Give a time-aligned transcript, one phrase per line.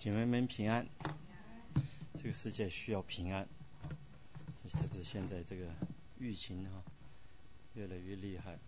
[0.00, 0.86] 姐妹们平安，
[2.14, 3.46] 这个世界需要平安！
[4.72, 5.66] 特别是现在这个
[6.18, 6.82] 疫情哈
[7.74, 8.58] 越来越厉害。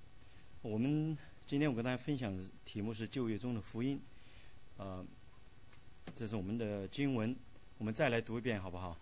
[0.61, 1.17] 我们
[1.47, 3.99] 今天我跟大家分享的题目是就业中的福音
[4.77, 5.03] 啊，
[6.15, 7.35] 这是我们的经文，
[7.79, 8.95] 我们再来读一遍好不好？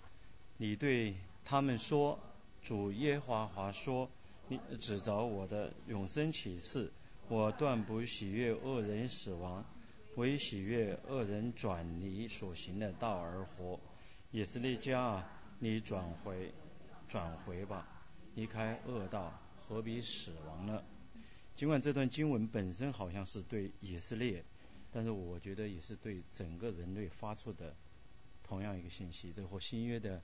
[0.56, 2.16] 你对他们说
[2.62, 4.08] ：“主耶和华说，
[4.46, 6.92] 你指着我的永生启示，
[7.28, 9.64] 我断不喜悦恶人死亡。”
[10.16, 13.78] 为喜悦恶人转离所行的道而活，
[14.32, 16.52] 以色列家啊，你转回，
[17.08, 17.86] 转回吧，
[18.34, 20.82] 离开恶道，何必死亡呢？
[21.54, 24.44] 尽管这段经文本身好像是对以色列，
[24.90, 27.74] 但是我觉得也是对整个人类发出的
[28.42, 29.32] 同样一个信息。
[29.32, 30.20] 这和新约的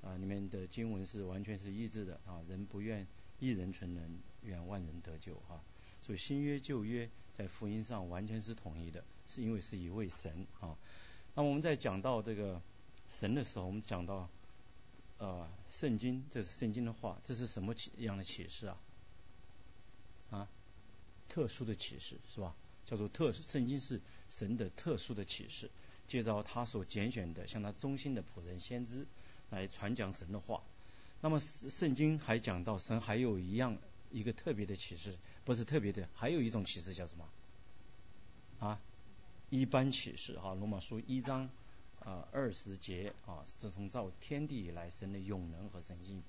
[0.00, 3.06] 啊里面的经文是完全是一致的啊，人不愿
[3.40, 5.60] 一人存人，愿万人得救啊。
[6.00, 10.76] 所以新约旧约在福音上完全是统一的，是因为是一位神啊。
[11.34, 12.60] 那么我们在讲到这个
[13.08, 14.28] 神的时候，我们讲到
[15.18, 18.78] 呃圣经，这是圣经的话，这是什么启样的启示啊？
[20.30, 20.48] 啊，
[21.28, 22.54] 特殊的启示是吧？
[22.86, 24.00] 叫做特圣经是
[24.30, 25.70] 神的特殊的启示，
[26.06, 29.06] 介绍他所拣选的向他忠心的仆人先知
[29.50, 30.62] 来传讲神的话。
[31.20, 33.78] 那么圣经还讲到神还有一样。
[34.10, 35.12] 一个特别的启示，
[35.44, 37.28] 不是特别的，还有一种启示叫什么？
[38.60, 38.80] 啊，
[39.54, 41.48] 一般启示哈，罗马书一章
[42.00, 46.20] 啊二十节啊，自从造天地以来，神的永能和神性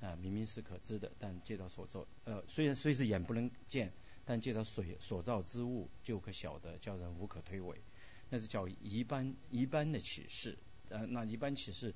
[0.00, 3.92] 啊，明明是可知的，但借着所造呃，虽然虽是眼不能见，
[4.24, 7.76] 但借着水所造之物就可晓得，叫人无可推诿。
[8.30, 10.56] 那是叫一般一般的启示，
[10.88, 11.94] 呃，那一般启示，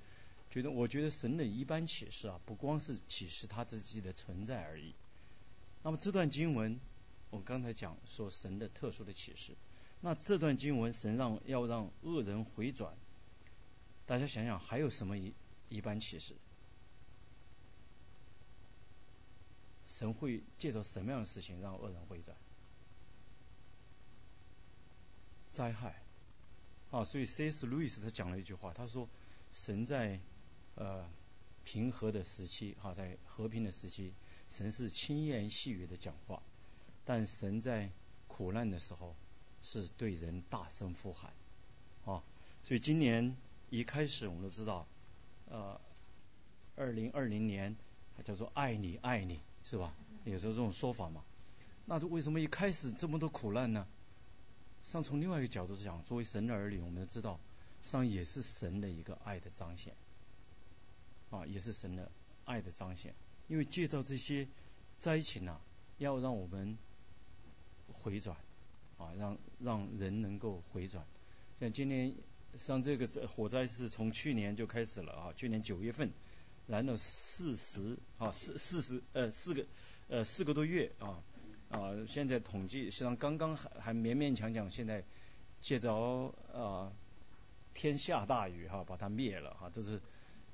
[0.50, 4.92] 觉得我觉得神的一般启示啊，不光是启示他自己的存在而已。
[5.82, 6.78] 那么这段经文，
[7.30, 9.56] 我刚才讲说神的特殊的启示。
[10.00, 12.94] 那这段经文，神让要让恶人回转，
[14.06, 15.32] 大家想想还有什么一
[15.68, 16.34] 一般启示？
[19.86, 22.36] 神会借着什么样的事情让恶人回转？
[25.50, 26.02] 灾害
[26.90, 27.02] 啊！
[27.02, 27.66] 所以 C.S.
[27.66, 29.08] 路易斯他讲了一句话，他说
[29.52, 30.20] ：“神在
[30.74, 31.08] 呃
[31.64, 34.12] 平和的时期，哈，在和平的时期。”
[34.50, 36.42] 神是轻言细语的讲话，
[37.04, 37.90] 但神在
[38.28, 39.16] 苦难的时候
[39.66, 41.32] 是对人大声呼喊
[42.04, 42.22] 啊！
[42.62, 43.36] 所以今年
[43.68, 44.86] 一开始我们都知道，
[45.50, 45.80] 呃，
[46.76, 47.74] 二零二零年
[48.22, 49.92] 叫做爱你爱你是吧？
[50.24, 51.24] 有时候这种说法嘛。
[51.84, 53.84] 那为什么一开始这么多苦难呢？
[54.84, 57.40] 上从另外一个角度讲，作为神的儿女，我们都知道
[57.82, 59.96] 上也是神的一个爱的彰显
[61.30, 62.08] 啊，也是神的
[62.44, 63.12] 爱的彰显。
[63.48, 64.46] 因为借着这些
[64.96, 65.60] 灾情啊，
[65.98, 66.78] 要让我们
[67.92, 68.36] 回转
[68.98, 71.04] 啊，让让人能够回转。
[71.60, 72.14] 像今年
[72.56, 76.10] 像这个火灾是从去年就开始了啊，去年九月份
[76.66, 79.66] 燃了四十啊四四十呃四个
[80.08, 81.22] 呃四个多月啊
[81.68, 85.04] 啊，现在统计实际上刚刚还还勉勉强强，现在
[85.60, 86.92] 借着啊
[87.74, 90.00] 天下大雨哈把它灭了哈，都是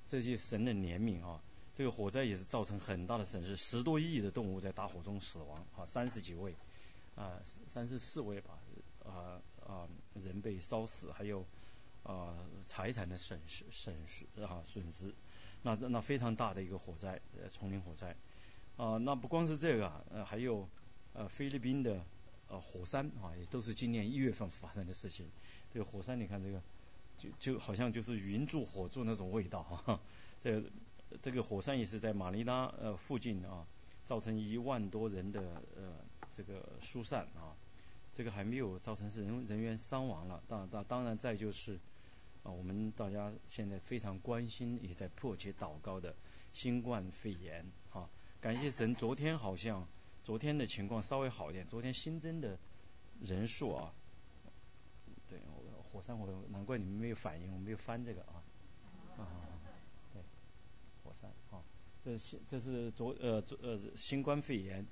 [0.07, 1.41] 这些神的怜悯啊。
[1.75, 6.55] 这个火灾也是造成很大的损失，十多亿的动物在大火中死亡，啊，三十几位，
[7.15, 8.59] 啊，三十四位吧，
[9.05, 11.45] 啊啊，人被烧死，还有
[12.03, 12.37] 啊
[12.67, 15.15] 财产的损失损失啊损失，
[15.63, 18.17] 那那非常大的一个火灾，呃，丛林火灾，
[18.77, 20.69] 啊，那不光是这个，呃，还有
[21.13, 22.05] 呃菲律宾的
[22.49, 25.31] 呃火山啊，也都是今年一月份发生的事情。
[25.73, 26.63] 这个火山，你看这个，
[27.19, 30.01] 就就好像就是云柱火柱那种味道，哈，
[30.43, 30.63] 这。
[31.21, 33.67] 这个火山也是在马尼拉呃附近啊，
[34.07, 35.95] 造成一万多人的呃
[36.35, 37.55] 这个疏散啊，
[38.15, 40.43] 这个还没有造成是人人员伤亡了。
[40.49, 41.79] 当当当然再就是
[42.43, 46.15] 啊，我们大家现在非常关心也在迫切祷告的
[46.53, 48.09] 新冠肺炎啊，
[48.41, 49.87] 感谢神，昨天好像
[50.25, 52.59] 昨天的情况稍微好一点，昨天新增的
[53.21, 53.93] 人数啊，
[55.29, 55.39] 对，
[55.93, 58.43] 火山火难怪你们没有反应，我没有翻这个啊
[59.19, 59.29] 啊。
[60.13, 60.23] 对
[61.05, 61.63] 火山啊，
[62.05, 64.87] 这是这是昨呃昨呃新冠肺炎，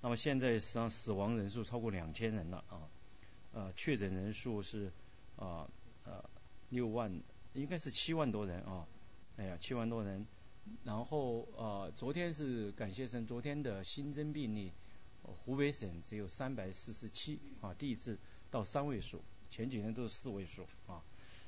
[0.00, 2.88] 那么现在实际上死亡人数超过两千人了啊，
[3.52, 4.92] 呃确诊人数是
[5.36, 5.70] 啊
[6.04, 6.28] 呃
[6.70, 7.22] 六万
[7.54, 8.86] 应该是七万多人啊，
[9.36, 10.26] 哎呀七万多人，
[10.84, 14.72] 然后呃昨天是感谢神，昨天的新增病例
[15.22, 18.18] 湖北省只有三百四十七啊，第一次
[18.50, 21.02] 到三位数，前几天都是四位数啊，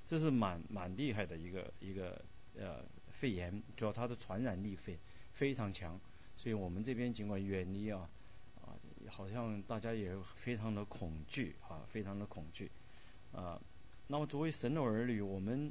[0.06, 2.24] 这是蛮蛮厉害的一个一个。
[2.54, 4.98] 呃，肺炎主要它的传染力非
[5.32, 5.98] 非常强，
[6.36, 8.10] 所以我们这边尽管远离啊，
[9.12, 12.70] 好像大家也非常的恐惧啊，非常的恐惧
[13.30, 13.60] 啊。
[14.06, 15.70] 那么作为神的儿女，我们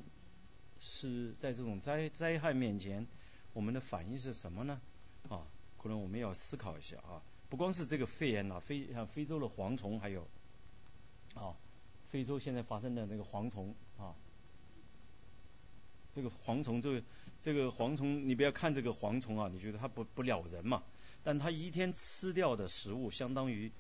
[0.79, 3.07] 是在这种灾灾害面前，
[3.53, 4.79] 我们的反应是什么呢？
[5.27, 5.41] 啊，
[5.79, 7.19] 可能我们要思考一下啊。
[7.49, 10.27] 不光是这个肺炎呐，非像非洲的蝗虫，还有
[11.33, 11.57] 啊，
[12.09, 14.13] 非洲现在发生的那个蝗虫啊，
[16.13, 17.03] 这个蝗虫，这个
[17.41, 20.83] 这个蝗虫，你不要看这个蝗虫啊，你觉得它不不咬人嘛？
[21.23, 23.71] 但它一天吃掉的食物，相当于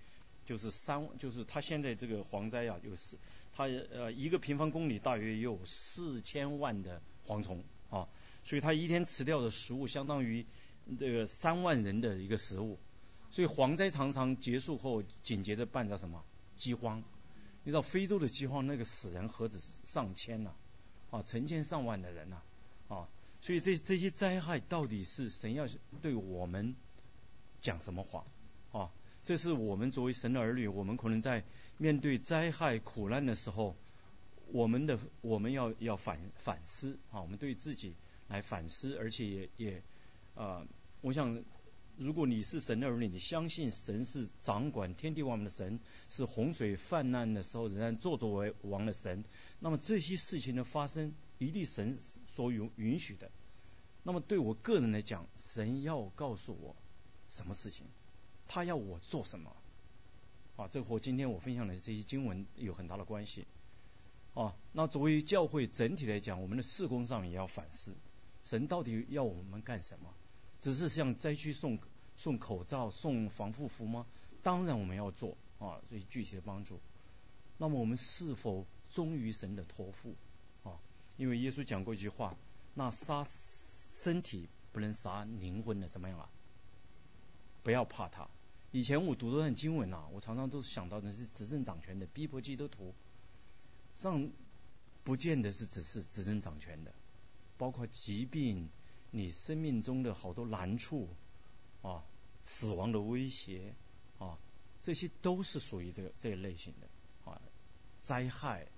[0.45, 3.17] 就是三，就是它现在这个蝗灾啊，有四，
[3.53, 8.07] 它呃一个平方公里大约有四千万的蝗虫啊，
[8.43, 10.45] 所以它一天吃掉的食物，相当于
[10.99, 12.77] 这个三万人的一个食物。
[13.29, 16.23] 所以蝗灾常常结束后，紧接着伴着什么
[16.57, 17.03] 饥荒？
[17.63, 20.51] 你知道非洲的饥荒，那个死人何止上千呐，
[21.11, 22.41] 啊，成千上万的人呐，
[22.89, 23.07] 啊，
[23.39, 25.65] 所以这这些灾害到底是神要
[26.01, 26.75] 对我们
[27.61, 28.25] 讲什么话？
[28.71, 28.91] 啊，
[29.23, 31.43] 这是我们作为神的儿女，我们可能在
[31.77, 33.75] 面对灾害苦难的时候，
[34.51, 37.95] 我们的我们要要反反思啊，我们对自己
[38.27, 39.83] 来反思，而且也也
[40.35, 40.65] 啊，
[41.01, 41.43] 我想。
[41.97, 45.79] 如果你是神的儿女，你相信神是掌管天地万物的神，
[46.09, 49.23] 是洪水泛滥的时候仍然坐作为王的神，
[49.59, 53.29] 那么这些事情的发生，一定神所允允许的。
[54.01, 56.75] 那么对我个人来讲，神要告诉我
[57.31, 57.87] 什么事情，
[58.47, 59.55] 他要我做什么？
[60.57, 63.47] 啊，这和今天我分享的这些经文有很大的关系。
[64.33, 67.95] 啊，那作为教会整体来讲，我们的事工上也要反思，
[68.43, 70.13] 神到底要我们干什么？
[70.59, 71.79] 只是向灾区送
[72.17, 74.05] 送口罩、送防护服吗？
[74.43, 76.79] 当然我们要做啊，这些具体的帮助。
[77.57, 80.15] 那么我们是否忠于神的托付
[80.63, 80.77] 啊？
[81.15, 82.35] 因为耶稣讲过一句话：
[82.73, 86.29] 那杀身体不能杀灵魂的，怎么样啊？
[87.63, 88.27] 不要怕他。
[88.71, 92.93] 以前我读这段经文啊，我常常都想到的是执政掌权的逼迫基督徒，
[93.95, 94.29] 上
[95.03, 96.93] 不见得是只是执政掌权的，
[97.57, 98.69] 包括疾病。
[99.13, 101.09] 你生命中的好多难处
[101.81, 102.05] 啊，
[102.45, 103.75] 死亡的威胁
[104.19, 104.37] 啊，
[104.81, 106.87] 这些都是属于这个这一类型的
[107.29, 107.41] 啊，
[107.99, 108.69] 灾害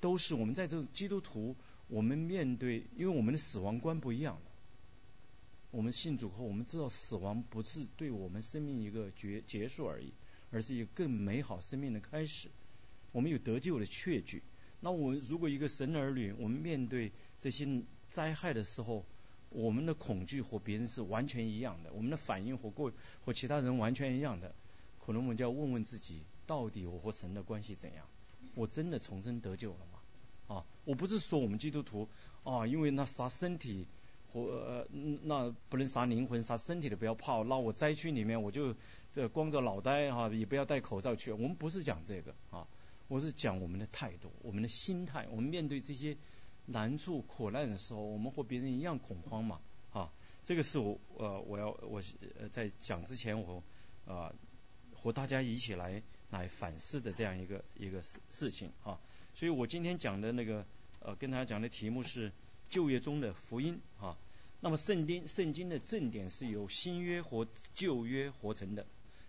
[0.00, 1.56] 都是我们在这基督徒，
[1.88, 4.40] 我们面对，因为我们的死亡观不一样
[5.70, 10.12] 我们信主后，我们知道死亡不是对我们生命一个结结束而已，
[10.50, 12.48] 而是一个更美好生命的开始。
[13.12, 14.42] 我们有得救的确据。
[14.80, 19.04] 那我们如果一个神儿女，我们面对这些灾害的时候，
[19.50, 22.92] 我们的恐惧和别人是完全一样的，我们的反应和过
[23.24, 24.54] 和其他人完全一样的，
[24.98, 28.06] 可能我们就要问问自己，到底我和神的关系怎样？
[28.54, 30.56] 我真的重生得救了吗？
[30.56, 32.08] 啊，我不是说我们基督徒
[32.42, 33.86] 啊，因为那啥身体
[34.32, 34.86] 和呃
[35.22, 38.74] 那不能杀灵魂，杀身体的不要怕，那我灾区里面我就
[39.12, 41.32] 这光着脑袋哈，也不要戴口罩去。
[41.32, 42.66] 我们不是讲这个啊，
[43.08, 46.16] 我是讲我们的态度，我们的心态，我们面对这些。
[46.66, 49.60] 难处苦难的时候，我们和别人一样恐慌嘛？
[49.92, 50.12] 啊，
[50.44, 52.00] 这个是我呃我要我
[52.38, 53.64] 呃在讲之前我
[54.06, 54.32] 啊
[54.94, 56.00] 和大家一起来
[56.30, 59.00] 来反思的这样一个一个事事情啊。
[59.34, 60.64] 所以我今天讲的那个
[61.00, 62.30] 呃跟大家讲的题目是
[62.70, 64.16] 旧约中的福音啊。
[64.60, 68.86] 那么圣经圣经的正典是由新约和旧约合成的。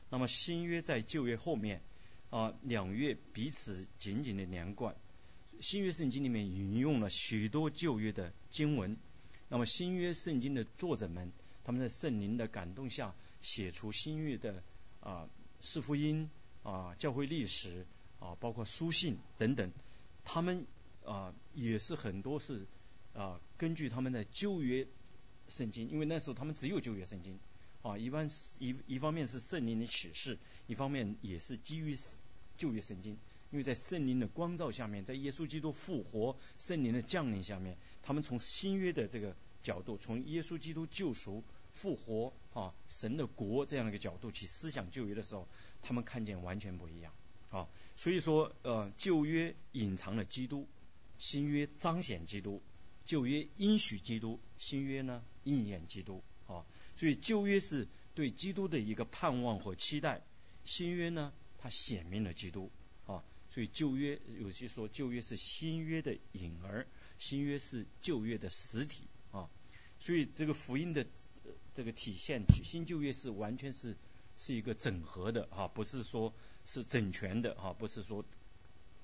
[0.09, 1.81] 那么新约在旧约后面
[2.29, 4.95] 啊，两约彼此紧紧的连贯。
[5.61, 8.97] 新约圣经里面引用了许多旧约的经文，
[9.47, 11.31] 那么新约圣经的作者们，
[11.63, 14.63] 他们在圣灵的感动下写出新约的
[14.99, 15.29] 啊
[15.61, 16.29] 四福音
[16.63, 17.85] 啊教会历史
[18.19, 19.71] 啊包括书信等等，
[20.25, 20.65] 他们
[21.05, 22.65] 啊也是很多是
[23.13, 24.87] 啊根据他们的旧约
[25.49, 27.39] 圣经，因为那时候他们只有旧约圣经
[27.81, 30.37] 啊一般一一方面是圣灵的启示，
[30.67, 31.95] 一方面也是基于
[32.57, 33.17] 旧约圣经。
[33.51, 45.45] 因为在圣灵的光照下面，在耶稣基督复活、圣灵的降临下面，他们从新约的这个角度，从耶稣基督救赎、复活啊、神的国这样的一个角度去思想旧约的时候，
[45.81, 47.13] 他们看见完全不一样
[47.49, 47.67] 啊。
[47.97, 50.65] 所以说，呃，旧约隐藏了基督，
[51.17, 52.61] 新约彰显基督；
[53.05, 56.65] 旧约应许基督，新约呢应验基督啊。
[56.95, 60.21] 所以旧约是对基督的一个盼望和期待，
[60.63, 62.69] 新约呢它显明了基督
[63.07, 63.23] 啊。
[63.49, 69.49] 所以旧约有些说旧约是新约的影儿，新约是旧约的实体啊。
[69.99, 71.05] 所以这个福音的
[71.73, 73.95] 这个体现，新旧约是完全是
[74.37, 76.33] 是一个整合的啊，不是说
[76.65, 78.23] 是整全的啊，不是说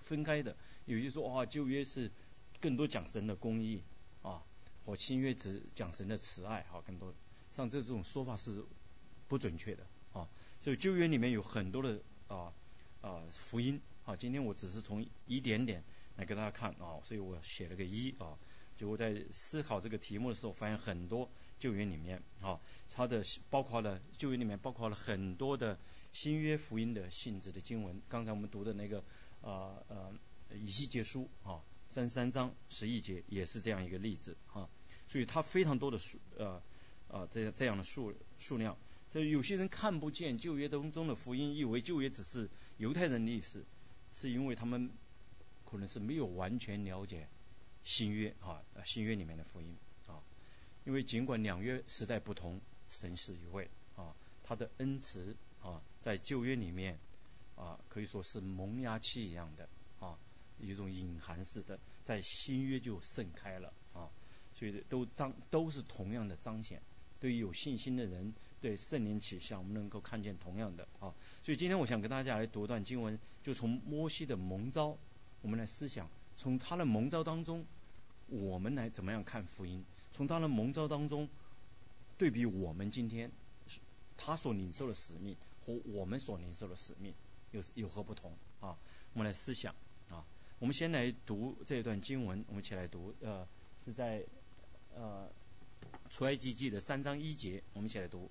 [0.02, 0.56] 分开的。
[0.86, 2.12] 有些说啊，旧约是
[2.60, 3.84] 更多讲神的公义
[4.22, 4.44] 啊，
[4.86, 7.14] 或新约只讲神的慈爱啊，更多
[7.52, 8.66] 像这种说法是
[9.28, 10.28] 不准确的啊。
[10.60, 12.54] 所以旧约里面有很多的啊
[13.02, 13.82] 啊福音。
[14.06, 15.84] 啊，今天我只是从一点点
[16.16, 18.38] 来给大家看啊，所以我写了个一啊。
[18.78, 22.58] 就我在思考这个题目的时候，发现很多旧约里面啊，
[22.90, 25.78] 它的包括了旧约里面包括了很多的
[26.14, 28.02] 新约福音的性质的经文。
[28.08, 29.04] 刚才我们读的那个
[29.42, 30.14] 啊呃
[30.56, 34.70] 以西结书啊，三十三章十一节也是这样一个例子啊。
[35.08, 36.62] 所以它非常多的数呃
[37.08, 38.78] 呃这样这样的数数量。
[39.10, 43.66] 这有些人看不见旧约当中的福音，以为旧约只是犹太人历史，
[44.12, 44.92] 是因为他们
[45.66, 47.28] 可能是没有完全了解。
[47.84, 49.78] 新约啊，新约里面的福音
[50.08, 50.20] 啊，
[50.84, 54.14] 因为尽管两约时代不同，神是一位啊，
[54.44, 57.00] 他的恩慈啊，在旧约里面
[57.56, 59.70] 啊，可以说是萌芽期一样的
[60.02, 60.20] 啊，
[60.60, 64.10] 一种隐含式的，在新约就盛开了啊，
[64.54, 66.82] 所以都彰都是同样的彰显。
[67.20, 71.14] 对于有信心的人，对圣灵启示，我们能够看见同样的啊。
[71.44, 74.98] 所以今天我想跟大家来读段经文，就从摩西的蒙召，
[75.42, 77.66] 我们来思想，从他的蒙召当中。
[78.30, 79.86] 我们来怎么样看福音？
[80.12, 81.30] 从他的蒙召当中
[82.18, 83.32] 对比我们今天
[84.18, 85.34] 他所领受的使命
[85.66, 87.14] 和我们所领受的使命
[87.52, 88.76] 有有何不同啊？
[89.14, 89.74] 我们来思想。
[90.60, 93.48] 我们先来读这段经文，我们一起来读呃
[93.86, 94.24] 是在
[94.96, 95.30] 呃
[96.10, 98.30] 出埃及记的三章一节，我们一起来读。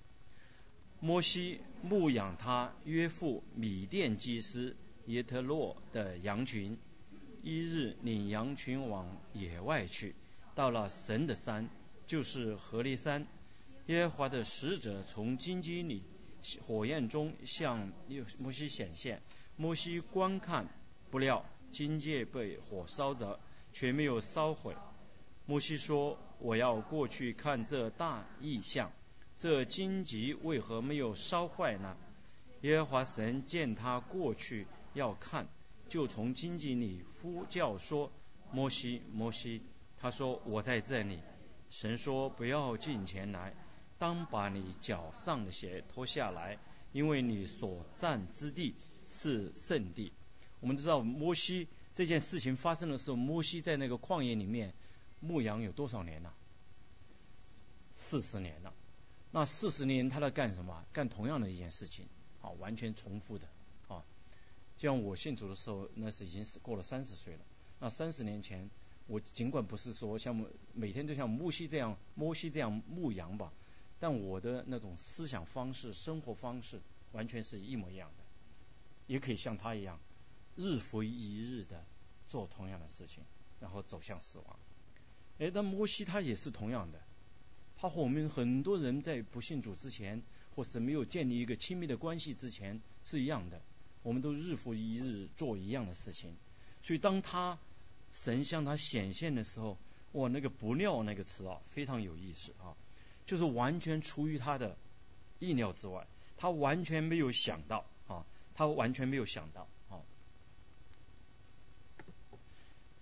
[0.98, 4.74] 摩西牧养他约父米甸基斯
[5.06, 6.76] 耶特洛的羊群。
[7.42, 10.16] 一日领羊群往野外去，
[10.56, 11.68] 到了神的山，
[12.04, 13.24] 就是何利山。
[13.86, 16.02] 耶和华的使者从荆棘里
[16.66, 17.92] 火焰中向
[18.38, 19.22] 摩西显现。
[19.54, 20.66] 摩西观看，
[21.12, 23.38] 不料荆棘被火烧着，
[23.70, 24.74] 却没有烧毁。
[25.44, 28.90] 摩西说：“我要过去看这大异象，
[29.36, 31.94] 这荆棘为何没有烧坏呢？”
[32.62, 35.46] 耶和华神见他过去要看。
[35.90, 38.10] 就从荆棘里呼叫说
[38.50, 39.60] ：“摩西，摩西。”
[40.00, 41.20] 他说：“我在这里。”
[41.68, 43.52] 神说：“不要进前来，
[43.98, 46.58] 当把你脚上的鞋脱下来，
[46.92, 48.74] 因为你所站之地
[49.10, 50.14] 是圣地。”
[50.66, 54.74] 我们知道摩西这件事情发生的时候，摩西在那个旷野里面
[55.20, 56.34] 牧羊有多少年了？
[57.94, 58.74] 四十年了。
[59.30, 60.84] 那四十年他在干什么？
[60.92, 62.08] 干同样的一件事情，
[62.42, 63.46] 啊，完全重复的。
[63.86, 64.02] 啊
[64.76, 67.40] 就像我信主的时候，那是已经是过了三十岁了。
[67.78, 68.68] 那三十年前，
[69.06, 73.52] 我尽管不是说像每天都像摩西这样，摩西这样牧羊吧，
[74.00, 76.80] 但我的那种思想方式、生活方式
[77.12, 78.24] 完全是一模一样的，
[79.06, 80.00] 也可以像他一样，
[80.56, 81.84] 日复一日的
[82.28, 83.22] 做同样的事情，
[83.60, 84.58] 然后走向死亡。
[85.38, 87.00] 哎，那摩西他也是同样的，
[87.76, 90.22] 他和我们很多人在不信主之前，
[90.54, 93.60] 或是没有建立一个亲密的关系之前是一样的。
[94.02, 96.34] 我们都日复一日做一样的事情，
[96.80, 97.58] 所以当他
[98.12, 99.76] 神向他显现的时候，
[100.12, 102.76] 哇，那个不料那个词啊，非常有意思啊，
[103.26, 104.78] 就是完全出于他的
[105.40, 110.00] 意料之外，他完全没有想到啊，他完全没有想到啊，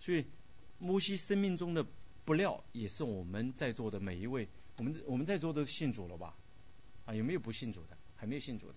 [0.04, 0.26] 所以
[0.78, 1.86] 摩西生命中的
[2.26, 6.36] 不料，也是我们在座的每一位，我们我们在座都信主了吧？
[7.06, 7.96] 啊，有没有不信主的？
[8.14, 8.74] 还没有信主的？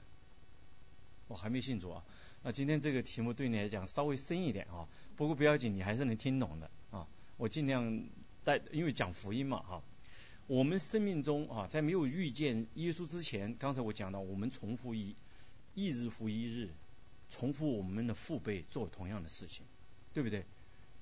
[1.28, 2.02] 我还没信主啊。
[2.44, 7.06] 那今天这个题目对你来讲稍微深一点啊，不过不要紧，你还是能听懂的啊。
[7.36, 8.08] 我尽量
[8.46, 9.84] 带，因为讲福音嘛哈。
[10.48, 15.14] 我们生命中啊，在没有遇见耶稣之前，刚才我讲到，我们重复一
[15.76, 16.70] 一日复一日，
[17.30, 19.66] 重复我们的父辈做同样的事情，
[20.14, 20.46] 对不对？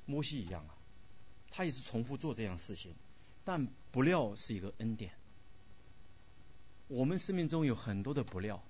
[0.06, 0.76] 摩西一样啊，
[1.52, 2.94] 他也是重复做这样事情，
[3.44, 5.12] 但不料是一个恩典。
[6.88, 8.64] 我们生命中有很多的不料，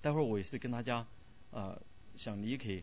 [0.00, 1.06] 待会儿我也是跟大家
[1.50, 1.80] 呃。
[2.18, 2.82] 想你也可以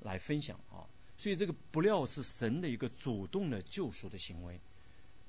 [0.00, 0.84] 来分享啊，
[1.16, 4.60] 所以这个不料是神的一个主动的救赎的行为。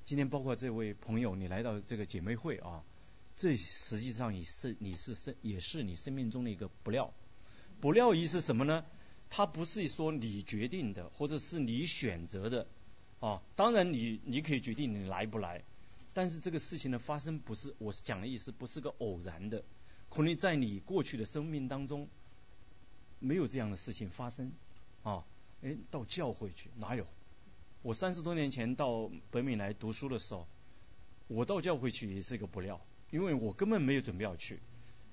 [0.04, 2.84] 今天包括这位朋友，你来到这个姐妹会啊，
[3.34, 7.14] 这实际上也是你是生也是你生命中的一个不料。
[7.80, 8.84] 不料意思什么呢？
[9.30, 12.66] 它不是说你决定的，或者是你选择的
[13.20, 13.42] 啊。
[13.54, 15.62] 当然你你可以决定你来不来，
[16.14, 19.62] 但是这个事情的发生不是我是讲的意思，不是个偶然的，
[20.08, 22.08] 可能在你过去的生命当中。
[23.18, 24.52] 没有这样的事情发生，
[25.02, 25.24] 啊，
[25.62, 27.06] 哎，到教会去哪有？
[27.80, 30.46] 我三十多年前到北美来读书的时候，
[31.26, 32.78] 我到教会去也是一个不料，
[33.10, 34.60] 因为我根本没有准备要去。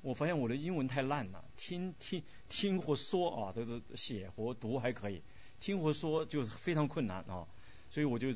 [0.03, 5.23] 我发现我的英文太烂了，听听听或说啊，都是写和读还可以，
[5.59, 7.47] 听或说就是非常困难啊，
[7.89, 8.35] 所以我就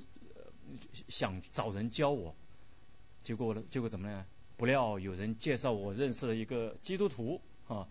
[1.08, 2.34] 想找人教我，
[3.24, 4.26] 结果呢，结果怎么呢？
[4.56, 7.88] 不料有人介绍我认识了一个基督徒啊。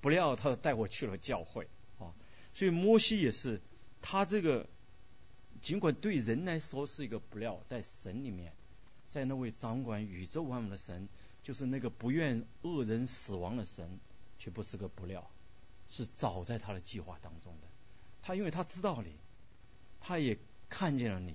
[0.00, 1.66] 不料他带我去了教会
[1.98, 2.14] 啊，
[2.54, 3.60] 所以摩西也是
[4.00, 4.68] 他这个
[5.60, 8.52] 尽管对人来说是一个不料，在神里面，
[9.10, 11.08] 在那位掌管宇宙万物的神，
[11.48, 13.98] 就是那个不愿恶人死亡的神，
[14.38, 15.30] 却不是个不料，
[15.88, 17.68] 是早在他的计划当中的。
[18.20, 19.14] 他因为他知道你，
[19.98, 20.38] 他也
[20.68, 21.34] 看见了你，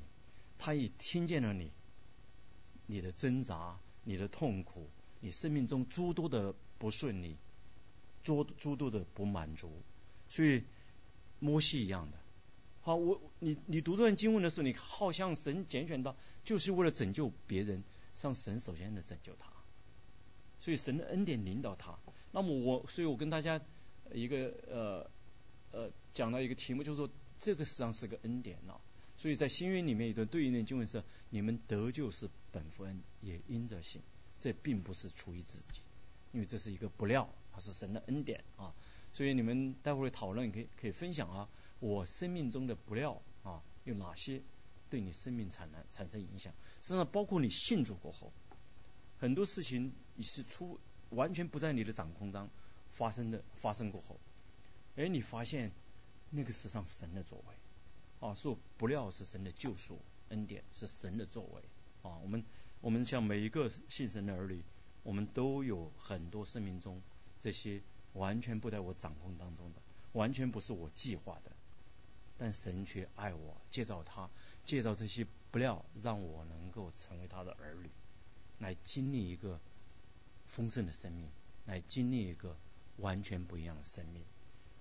[0.60, 1.72] 他也听见了你，
[2.86, 4.88] 你的挣扎，你的痛苦，
[5.20, 7.36] 你生命中诸多的不顺利，
[8.24, 9.82] 诸诸多的不满足，
[10.30, 10.64] 所以
[11.40, 12.20] 摩西一样的。
[12.82, 16.16] 好，我你你读这段经文的时候，你好像神拣选到，
[16.46, 17.84] 就是为了拯救别人，
[18.22, 19.52] 让神首先的拯救他，
[20.64, 22.00] 所以神的恩典领导他。
[22.32, 23.60] 那么我，所以我跟大家
[24.14, 25.12] 一个呃
[25.74, 28.80] 呃讲到一个题目，就是说这个实际上是个恩典啊。
[29.18, 34.02] 所以在新约里面有段对应的经文是：你们得救是本福恩，也因着信。
[34.40, 35.82] 这并不是出于自己，
[36.32, 38.74] 因为这是一个不料，它是神的恩典啊。
[39.12, 41.50] 所以你们待会儿讨论可以可以分享啊。
[41.82, 44.42] 我生命中的不料啊，有哪些
[44.90, 46.54] 对你生命产生产生影响？
[46.80, 48.32] 实际上，包括你信主过后，
[49.20, 50.80] 很多事情你是出
[51.10, 52.50] 完全不在你的掌控当
[52.92, 54.20] 发生的，发生过后，
[54.96, 55.72] 哎，你发现
[56.30, 61.62] 那个实际上神的作为啊，说不料是神的救赎恩典，是神的作为
[62.04, 62.18] 啊。
[62.24, 62.44] 我们
[62.82, 64.64] 我们像每一个信神的儿女，
[65.04, 67.02] 我们都有很多生命中
[67.40, 67.82] 这些
[68.14, 69.82] 完全不在我掌控当中的，
[70.14, 71.52] 完全不是我计划的。
[72.38, 74.30] 但神却爱我，借造他，
[74.66, 77.90] 借造这些不料，让我能够成为他的儿女，
[78.60, 79.60] 来经历一个
[80.56, 81.28] 丰盛的生命，
[81.66, 82.56] 来经历一个
[82.98, 84.24] 完全不一样的生命。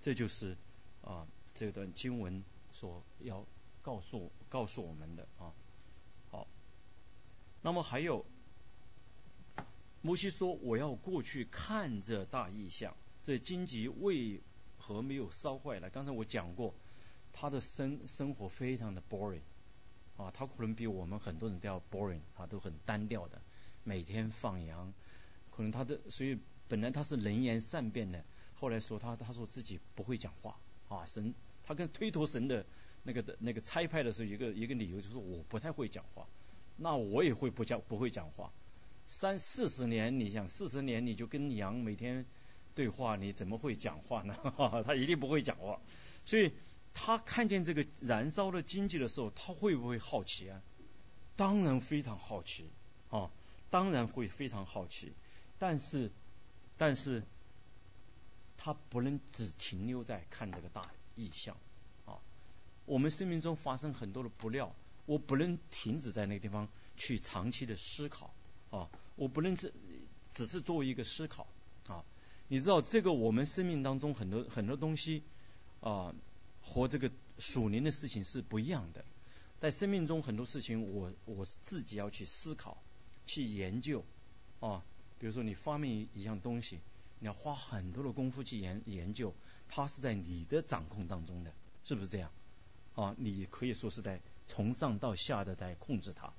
[0.01, 0.55] 这就是
[1.01, 3.45] 啊这段经文所要
[3.81, 5.51] 告诉告诉我们的啊。
[6.29, 6.47] 好，
[7.61, 8.25] 那么还有
[10.01, 14.41] 摩西说：“我要过去看这大异象，这荆棘为
[14.77, 16.73] 何没有烧坏呢？”刚才我讲过。
[17.35, 19.41] 他的生生活非常的 boring，
[20.17, 23.41] 啊，他可能比我们很多人都要 boring，他都很单调的，
[23.83, 24.93] 每天放羊，
[25.55, 28.23] 可能他的所以本来他是能言善辩的，
[28.55, 32.65] 后来说他他说自己不会讲话，啊，神他跟推脱神的
[33.03, 36.27] 那个的那个差派的时候一个一个理由就是我不太会讲话，
[36.77, 38.51] 那我也会不讲不会讲话，
[39.05, 42.25] 三四十年你想四十年你就跟羊每天
[42.73, 44.33] 对话，你怎么会讲话呢？
[44.33, 45.79] 哈 哈他一定不会讲话，
[46.25, 46.51] 所以。
[46.95, 50.61] 他看见这个燃烧的经济的时候，他会不会好奇啊？
[51.35, 52.69] 当然非常好奇
[53.09, 53.31] 啊，
[53.71, 55.11] 当然会非常好奇。
[55.59, 56.11] 但是，
[56.77, 57.23] 但是，
[58.57, 61.55] 他不能只停留在看这个大意象
[62.05, 62.19] 啊。
[62.85, 68.33] 我们生命中发生很多的不料，我不能停止在那个地方去长期的思考
[68.71, 68.89] 啊。
[69.15, 69.73] 我不能只
[70.33, 71.47] 只是作为一个思考
[71.87, 72.03] 啊。
[72.47, 75.23] 你知道，这个我们生命当中很多很多东西
[75.81, 76.13] 啊。
[76.65, 79.03] 和这个属灵的事情是不一样的，
[79.59, 82.81] 在生命中很多事情，我我是自己要去思考、
[83.27, 84.05] 去研究
[84.61, 84.81] 啊。
[85.19, 86.79] 比如说你发明一样东西，
[87.19, 89.33] 你要花很多的功夫去研研究，
[89.69, 91.53] 它是在你的掌控当中的，
[91.85, 92.31] 是不是这样？
[92.95, 96.33] 啊，你可以说是在从上到下的在控制它。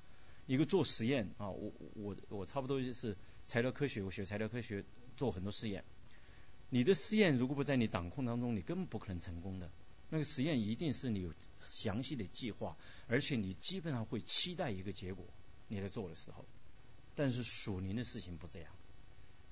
[0.47, 4.85] 一个做实验啊，我我我差不多就是材料科学，我学材料科学
[5.17, 5.83] 做很多实验。
[6.69, 9.71] 你的实验如果不在你掌控当中，你根本不可能成功的。
[10.09, 15.25] 那个实验一定是你有详细的计划，而且你基本上会期待一个结果，
[15.67, 16.45] 你在做的时候。
[17.15, 18.71] 但是属灵的事情不这样，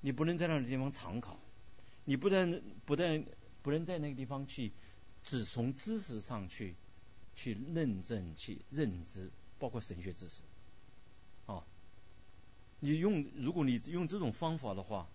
[0.00, 1.40] 你不能在那个地方常考，
[2.04, 3.24] 你不但不但
[3.62, 4.72] 不能在那个地方去
[5.22, 6.76] 只从知识上去
[7.34, 10.42] 去认证去认知，包括神学知识。
[11.46, 11.64] 啊。
[12.80, 15.08] 你用如果你用这种方法的话，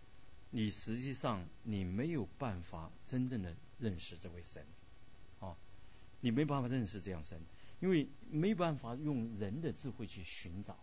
[0.50, 4.66] 你实际上你没有办法真正的认识这位神。
[5.40, 5.56] 啊，
[6.20, 7.40] 你没办法认识这样神，
[7.80, 10.80] 因为没办法用人的智慧去寻找，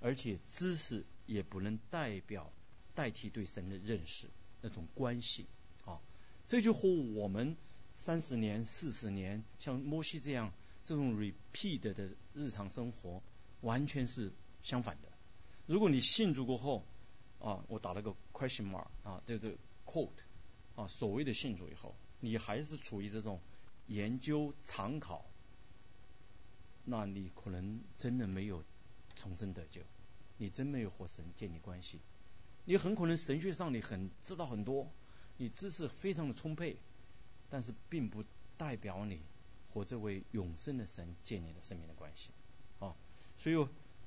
[0.00, 2.52] 而且知识也不能代表
[2.94, 4.28] 代替对神的认识
[4.62, 5.46] 那种关系
[5.84, 6.00] 啊。
[6.46, 7.56] 这就和我们
[7.94, 10.52] 三十年、四十年像摩西这样
[10.84, 13.22] 这种 repeat 的日常生活
[13.60, 14.32] 完全是
[14.62, 15.08] 相反的。
[15.66, 16.84] 如果你信主过后
[17.40, 20.10] 啊，我打了个 question mark 啊，这这 quote
[20.74, 23.40] 啊，所谓的信主以后，你还是处于这种。
[23.88, 25.24] 研究常考，
[26.84, 28.64] 那你可能真的没有
[29.16, 29.80] 重生得救，
[30.38, 31.98] 你真没有和神建立关系。
[32.64, 34.88] 你很可能神学上你很知道很多，
[35.38, 36.76] 你知识非常的充沛，
[37.50, 38.22] 但是并不
[38.56, 39.20] 代表你
[39.72, 42.30] 和这位永生的神建立了生命的关系
[42.78, 42.94] 啊。
[43.38, 43.56] 所以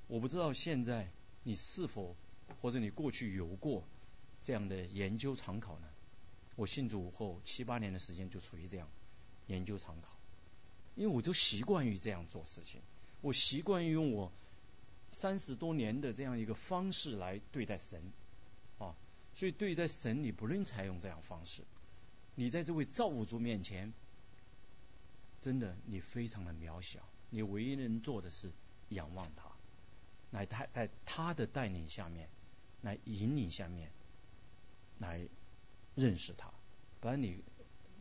[0.07, 1.09] 我不知道现在
[1.43, 2.15] 你是否
[2.61, 3.83] 或者你过去有过
[4.41, 5.87] 这样的研究常考呢？
[6.55, 8.87] 我信主后七八年的时间就处于这样。
[9.47, 10.09] 研究常考，
[10.95, 12.81] 因为我都习惯于这样做事情，
[13.21, 14.31] 我习惯于用我
[15.11, 18.01] 三十多年的这样一个方式来对待神，
[18.77, 18.95] 啊，
[19.35, 21.63] 所以对待神你不能采用这样方式，
[22.35, 23.93] 你在这位造物主面前，
[25.41, 28.51] 真的你非常的渺小，你唯一能做的是
[28.89, 29.51] 仰望他，
[30.31, 32.29] 来他在他的带领下面，
[32.81, 33.91] 来引领下面，
[34.99, 35.27] 来
[35.95, 36.51] 认识他，
[36.99, 37.43] 不然你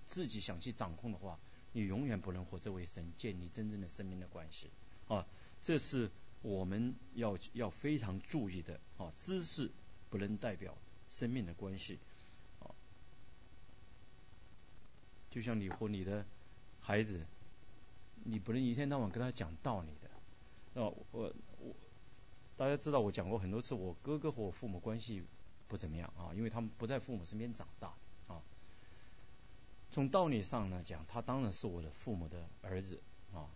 [0.07, 1.39] 自己想去掌控的话。
[1.75, 4.71] 你永远不能和这位神建立真正的生命的关系
[5.07, 5.27] 啊！
[5.61, 6.11] 这是
[6.43, 9.13] 我们要要非常注意的啊！
[9.17, 9.71] 知识
[10.09, 10.77] 不能代表
[11.11, 11.99] 生命的关系
[12.61, 12.71] 啊！
[15.31, 16.25] 就像你和你的
[16.81, 17.27] 孩子，
[18.25, 20.87] 你不能一天到晚跟他讲道理的啊！
[21.13, 21.75] 我我
[22.57, 25.23] 大家知道，我讲过很多次，我哥哥和我父母关系
[25.67, 27.93] 不怎么样啊，因为他们不在父母身边长大
[28.29, 28.41] 啊。
[29.91, 33.01] 从道理上呢讲，他当然是我的父母的儿子
[33.33, 33.51] 啊，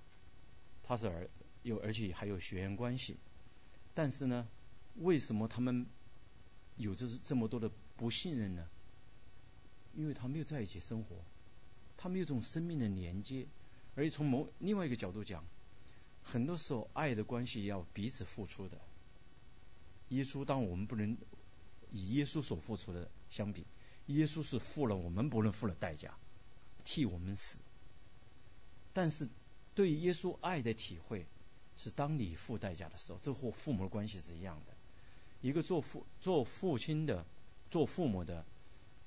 [0.82, 1.28] 他是儿
[1.62, 3.16] 有而且还有血缘关系，
[3.94, 4.48] 但是呢，
[4.96, 5.86] 为什么他们
[6.76, 8.66] 有这这么多的不信任呢？
[9.94, 11.16] 因为他没有在一起生活，
[11.96, 13.46] 他没有这种生命的连接，
[13.94, 15.44] 而且从某另外一个角度讲，
[16.22, 18.80] 很多时候爱的关系要彼此付出的。
[20.08, 21.16] 耶稣当我们不能
[21.90, 23.66] 以耶稣所付出的相比，
[24.06, 26.14] 耶稣是付了我们不能付的代价。
[26.84, 27.60] 替我们死，
[28.92, 29.28] 但是
[29.76, 31.26] 对耶稣爱的体会
[31.76, 34.72] 是当你付代价的时候，这和父母的关系是一样的。
[35.40, 37.24] 一个做父做父亲的、
[37.70, 38.44] 做父母的，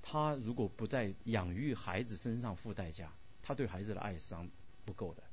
[0.01, 4.35] 他如果不在养育孩子身上付代价，他对孩子的爱是
[4.83, 5.23] 不够的，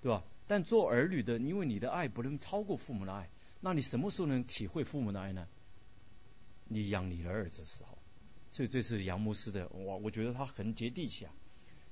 [0.00, 0.24] 对吧？
[0.46, 3.28] 但做儿女的，因为你的爱不能超过父母的爱，
[3.60, 5.46] 那你什么时候能体会父母的爱呢？
[6.68, 7.98] 你养你的儿子的时候。
[8.50, 11.32] 所以这是杨牧师的，我我觉得他很接地气啊，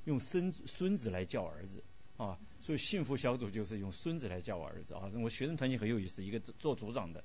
[0.04, 1.82] 用孙孙子来叫儿子
[2.20, 5.10] 啊，所以幸福小组就是用孙子来叫我儿子啊。
[5.14, 7.24] 我学生团体很有意思，一个做组长的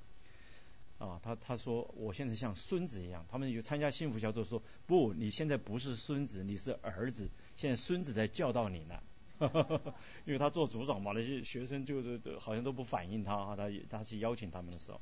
[0.98, 9.02] 啊，他他说我现在像孙子一样，他们有参加幸福小组说不，你现在不是孙子，你是儿子，现在孙子在教导你呢，
[10.24, 15.00] 因为他做组长嘛，那些学生就是好像都不反应他，他他去邀请他们的时候，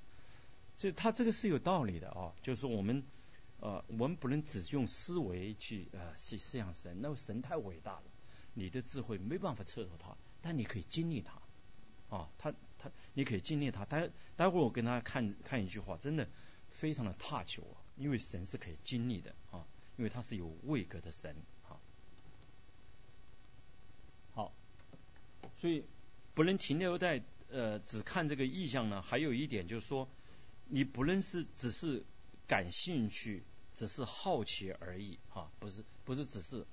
[0.75, 3.05] 所以他这个是有道理的啊，就是我们。
[3.61, 8.03] 呃，我们不能只用思维去呃去思想神，那神太伟大了，
[8.55, 11.43] 你的智慧没办法测透他，但你可以经历他，
[12.17, 13.85] 啊，他他你可以经历他。
[13.85, 16.29] 待待会儿我跟大家看看一句话，真的
[16.71, 21.37] 非常的 touch 我，因为神是可以经历的啊，因为他是有位格的神
[21.69, 21.77] 啊。
[24.35, 24.53] 好，
[25.59, 25.85] 所以
[26.35, 30.09] 不能停留在呃只看这个意象呢，还有一点就是说，
[30.69, 32.05] 你不能是只是
[32.47, 33.43] 感兴趣。
[33.77, 36.65] 只是好奇而已，哈，不是不是只是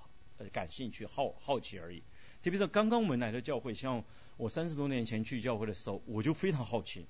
[0.49, 2.03] 感兴趣好好奇而已。
[2.41, 4.03] 就比如说刚刚我们来到教会，像
[4.37, 7.05] 我三十多年前去教会的时候，我就非常好奇，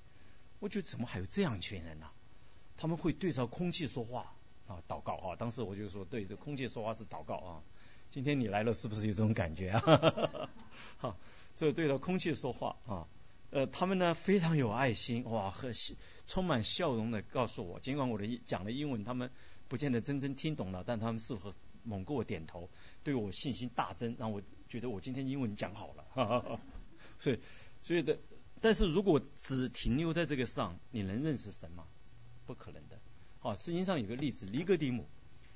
[0.60, 2.08] 我觉得怎么还有这样一群人呢？
[2.78, 4.34] 他们会对着空气说话
[4.67, 5.36] 啊，祷告啊。
[5.36, 7.62] 当时我就说，对着空气说话是祷告啊。
[8.10, 10.50] 今天你来了，是不是有这种感觉啊？
[10.98, 11.17] 好，
[11.56, 13.08] 这对着空气说话啊。
[13.52, 15.72] 呃，他们呢非常有爱心，哇，和
[16.28, 19.32] 充满笑容的告诉我，尽管我的讲的英文他们。
[19.67, 22.70] 不见得真正听懂了，但他们是否猛给我点头，
[23.04, 26.60] 对我信心大增，让我觉得我今天英文讲好了。
[27.20, 27.39] 所以，
[27.84, 28.17] 所以的，
[28.62, 31.86] 但是如果只停留在这个上，你能认识神吗？
[32.46, 33.00] 不可能的。
[33.39, 35.08] 好，圣经上有个例子，尼哥底母，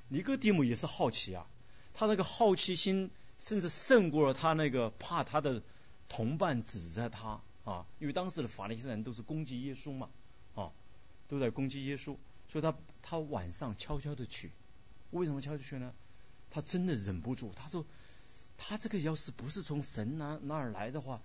[0.08, 1.48] 尼哥底母也是好奇啊，
[1.94, 5.62] 他那个好奇心甚至胜过了他那个怕他的
[6.10, 10.10] 同伴指责他啊，因为当时的法利赛人都是攻击耶稣嘛，
[10.56, 10.72] 啊，
[11.28, 12.18] 都在攻击耶稣。
[12.48, 14.52] 所以他他晚上悄悄的去，
[15.10, 15.94] 为什么悄悄去呢？
[16.50, 17.54] 他真的忍不住。
[17.54, 17.86] 他说，
[18.58, 21.22] 他这个要是不是从神那那儿来的话，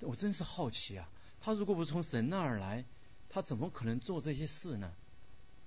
[0.00, 1.08] 我真是好奇啊。
[1.40, 2.84] 他如果不是从神那儿来，
[3.28, 4.92] 他怎么可能做这些事呢？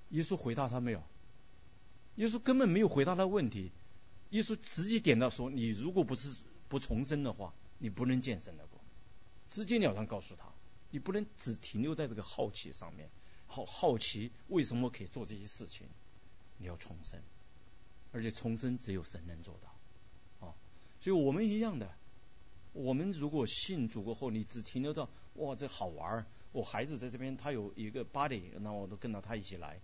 [0.09, 1.01] 耶稣回答他没有，
[2.15, 3.71] 耶稣根本没有回答他问题。
[4.31, 6.35] 耶稣直接点到说：你如果不是
[6.67, 8.79] 不重生的话，你不能见神的国。
[9.49, 10.45] 直截了当告诉他，
[10.89, 13.09] 你不能只停留在这个好奇上面。
[13.47, 15.87] 好好奇为什么可以做这些事情？
[16.57, 17.19] 你要重生，
[18.11, 20.53] 而且重生只有神能做到啊！
[20.99, 21.93] 所以我们一样的，
[22.73, 29.79] 我们如果信主过后，你只停留在哇这好玩儿，我孩子在这边他有一个 body，那我都跟到他一起来。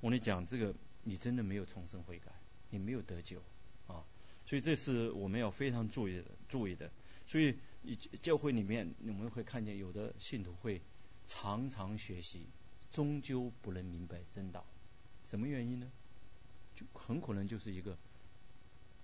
[0.00, 2.32] 我跟你讲，这个你真的没有重生悔改，
[2.70, 3.40] 你没有得救
[3.86, 4.04] 啊！
[4.46, 6.90] 所以这是我们要非常注意的，注意的。
[7.26, 7.56] 所以
[8.20, 10.80] 教会里面我们会看见有的信徒会
[11.26, 12.46] 常常学习。
[12.92, 14.66] 终究不能明白真道，
[15.22, 15.88] 什么原因呢？
[16.92, 17.96] 很可能就是一个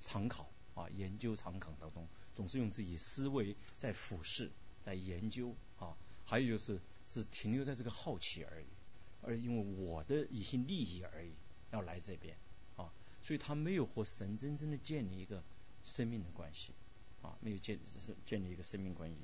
[0.01, 4.51] 常考啊，研究常考当中总是用自己思维在俯视、
[4.85, 8.67] 在研究啊，还有就是只停留在这个好奇而已，
[9.23, 11.31] 而因为我的一些利益而已
[11.71, 12.37] 要来这边
[12.77, 15.43] 啊，所以他没有和神真正的建立一个
[15.85, 16.73] 生命的关系
[17.23, 19.17] 啊，没有建是建立一个生命关系，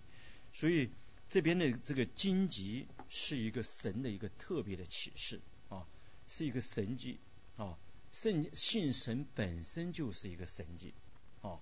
[0.53, 0.91] 所以
[1.29, 5.87] 这边的这个荆棘是一个神的一个特别的启示啊，
[6.29, 7.19] 是一个神迹
[7.57, 7.77] 啊，
[8.13, 10.93] 圣信神本身就是一个神迹
[11.41, 11.59] 啊。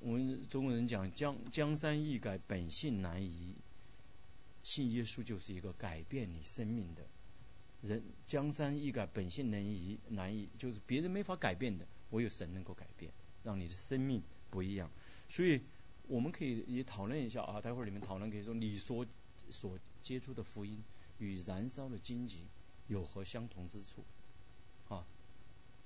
[0.00, 3.54] 我们中国人讲江江山易改，本性难移。
[4.62, 7.06] 信耶稣就是一个改变你生命的
[7.82, 8.02] 人。
[8.26, 14.90] 江山易改，本性难移，难移就是别人没法改变的，唯有神能够改变，让你的生命不一样。
[15.28, 15.62] 所以
[16.06, 19.06] 我们可以也讨论一下啊，待会儿你们讨论可以说，你所
[19.50, 20.82] 所接触的福音
[21.18, 22.46] 与燃烧的荆棘
[22.86, 24.04] 有何相同之处？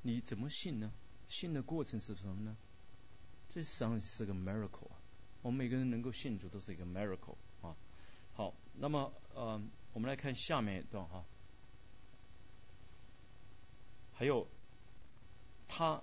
[0.08, 0.90] 你怎么信呢？
[1.28, 2.56] 信的过程是什么呢？
[3.50, 4.96] 这实际上是个 miracle 啊！
[5.42, 7.76] 我们每个人能够信主都是一个 miracle 啊。
[8.32, 11.22] 好，那么呃，我们来看下面一段哈。
[14.14, 14.48] 还有
[15.68, 16.02] 他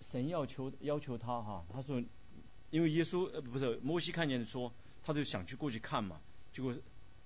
[0.00, 2.02] 神要求要求他哈，他说，
[2.70, 4.72] 因为耶稣呃不是摩西看见说，
[5.04, 6.20] 他就想去过去看嘛，
[6.52, 6.74] 结果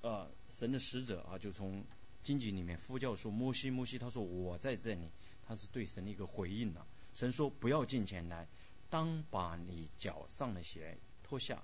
[0.02, 1.86] 呃神的使者啊就从
[2.22, 5.08] 荆棘里面呼叫说摩西摩西，他说我在这里，
[5.48, 6.86] 他是对神的一个回应了。
[7.14, 8.46] 神说不要进前来。
[8.90, 11.62] 当把你脚上的鞋脱下。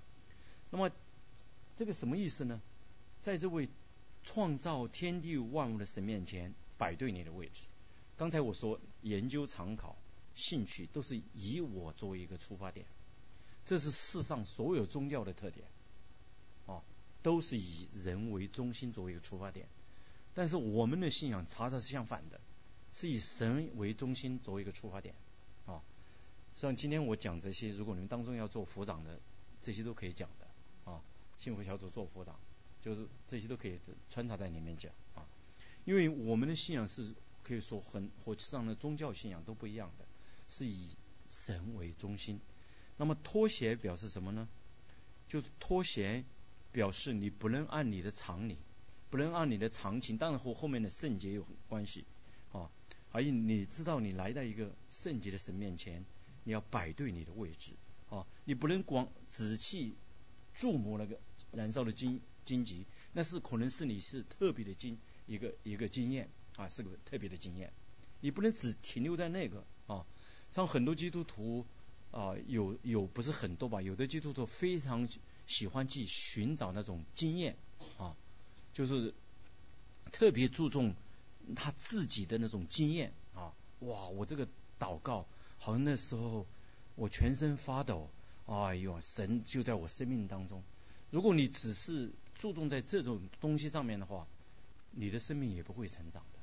[0.69, 0.91] 那么
[1.75, 2.61] 这个什么意思呢？
[3.19, 3.67] 在这位
[4.23, 7.61] 创造天地万物的神面前摆对你的位置。
[8.15, 9.97] 刚才我说研究常考
[10.35, 12.85] 兴趣都是以我作为一个出发点，
[13.65, 15.65] 这是世上所有宗教的特点，
[16.67, 16.83] 啊，
[17.23, 19.67] 都是以人为中心作为一个出发点。
[20.35, 22.39] 但是我们的信仰查查是相反的，
[22.95, 25.13] 是以神为中心作为一个出发点。
[26.55, 29.19] 像今天我讲这些，如果你们当中要做辅长的，
[29.61, 31.01] 这些都可以讲的啊。
[31.35, 32.33] 幸福小组做辅长，
[32.81, 33.77] 就是这些都可以
[34.09, 35.27] 穿插在里面讲啊。
[35.83, 40.05] 因为我们的信仰是可以说很和其上的宗教信仰都不一样的，
[40.47, 40.87] 是以
[41.27, 42.39] 神为中心。
[42.95, 44.47] 那么脱鞋表示什么呢？
[45.27, 46.23] 就是脱鞋
[46.71, 48.55] 表示你不能按你的常理，
[49.09, 52.05] 不能按你的常情，当然和后面的圣洁有关系
[52.53, 52.71] 啊。
[53.15, 56.03] 而你知道你来到一个圣洁的神面前。
[56.47, 57.71] 你要摆对你的位置
[58.07, 58.23] 啊！
[58.43, 59.95] 你不能光仔细
[60.53, 61.19] 注目那个
[61.51, 67.73] 燃烧的荆荆棘，那是可能是你是特别的经一个一个经验啊，是个特别的经验。
[68.21, 70.05] 你不能只停留在那个啊。
[70.51, 71.65] 像很多基督徒
[72.11, 73.81] 啊，有有不是很多吧？
[73.81, 75.09] 有的基督徒非常
[75.47, 77.57] 喜欢去寻找那种经验
[77.97, 78.15] 啊，
[78.71, 79.15] 就是
[80.11, 80.93] 特别注重
[81.53, 83.53] 他自己的那种经验啊。
[83.79, 84.47] 哇，我这个
[84.79, 85.27] 祷告。
[85.57, 86.45] 好像那时候
[86.95, 88.09] 我全身发抖，
[88.45, 90.61] 哎呦，神就在我生命当中。
[91.11, 94.27] 如果你只是注重在这种东西上面的话，
[94.91, 96.39] 你的生命也不会成长的。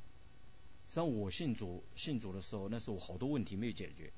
[0.89, 4.11] 像我信主信主的时候，那时候好多问题没有解决，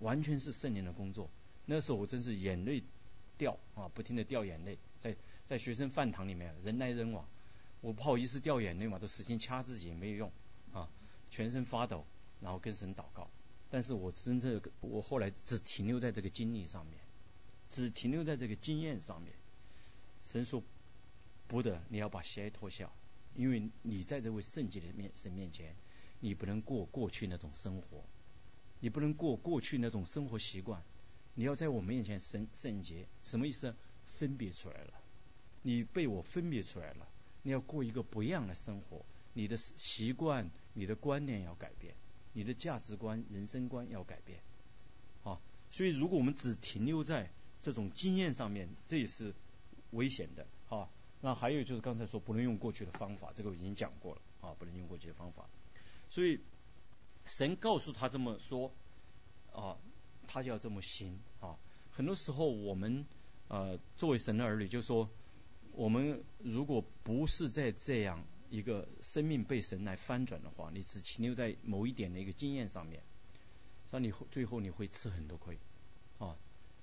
[0.00, 1.30] 完全是圣灵的工作。
[1.66, 2.82] 那时候我真是眼泪
[3.38, 5.16] 掉啊，不停的掉眼泪，在
[5.46, 7.24] 在学生饭堂里面人来人往，
[7.82, 10.32] 我不好意思掉眼泪嘛，都使劲掐自己没有用
[10.72, 10.88] 啊，
[11.30, 12.06] 全身发抖，
[12.40, 13.28] 然后跟神祷告。
[13.68, 16.98] 但是我真正我后来只停留在这个经历上面，
[17.68, 19.34] 只停留在这个经验上面。
[20.22, 20.62] 神说
[21.48, 22.90] 不得，你要把鞋脱下，
[23.34, 25.74] 因为你在这位圣洁的面神面前，
[26.20, 28.04] 你不能过过去那种生活，
[28.78, 30.82] 你不能过过去那种生活习惯，
[31.34, 33.74] 你要在我面前圣圣洁，什么意思？
[34.04, 34.92] 分别出来了，
[35.62, 37.08] 你被我分别出来了，
[37.42, 41.94] 你要过一个不一样的生活，你的习惯、你的观念要改变。
[42.34, 44.40] 你的价值观、人生观要改变，
[45.22, 45.38] 啊，
[45.70, 49.34] 所以如果我们只停留在这种经验上面，这也是
[49.90, 50.88] 危险的，啊。
[51.20, 55.46] 那还有就是刚才说不能用过去的方法，这个我已经讲过了，啊，不能用过去的方法。
[56.08, 56.40] 所以
[57.26, 58.72] 神告诉他这么说，
[59.52, 59.76] 啊，
[60.26, 61.58] 他就要这么行，啊。
[61.90, 63.04] 很多时候我们
[63.48, 65.10] 呃作为神的儿女，就说
[65.72, 68.24] 我们如果不是在这样。
[68.52, 73.02] 一个生命被神来翻转的话，你只停留在某一点的一个经验上面，
[73.90, 75.56] 那你最后你会吃很多亏
[76.18, 76.36] 啊！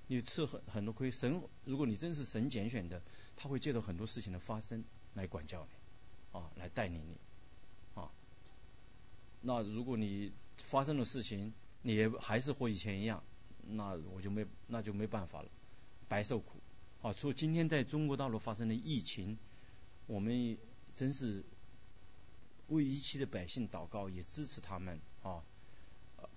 [0.08, 1.12] 你吃很很多亏。
[1.12, 3.04] 神，如果你真是神拣选的，
[3.36, 7.16] 他会借着很多事情的发生来管教你啊，来带领你
[7.94, 8.10] 啊。
[9.42, 13.24] 那如果你发生的事情，你也还是和以前一样，
[13.62, 15.50] 那我就没那就没办法了，
[16.08, 16.60] 白受苦
[17.02, 17.14] 啊！
[17.14, 19.38] 除今天在中国大陆发生的疫情，
[20.08, 20.58] 我们
[20.94, 21.44] 真是。
[22.68, 25.44] 为一切的百姓祷告，也支持他们啊！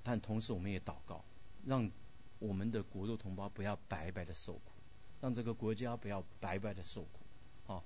[0.02, 1.22] 但同时，我们也祷告，
[1.66, 1.90] 让
[2.38, 4.72] 我们的国肉同胞不要白白的受苦，
[5.20, 7.84] 让这个国家不要白白的受苦啊！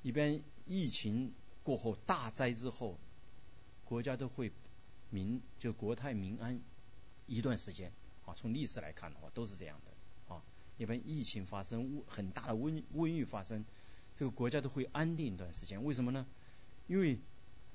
[0.00, 2.98] 一般疫情过后大灾之后，
[3.84, 4.50] 国家都会
[5.10, 6.58] 民就国泰民安
[7.26, 7.92] 一段时间
[8.24, 8.32] 啊。
[8.34, 9.93] 从历史来看的话，都是这样的。
[10.76, 13.64] 一般疫情发生很大的瘟瘟疫发生，
[14.16, 15.84] 这个国家都会安定一段时间。
[15.84, 16.26] 为什么呢？
[16.86, 17.18] 因为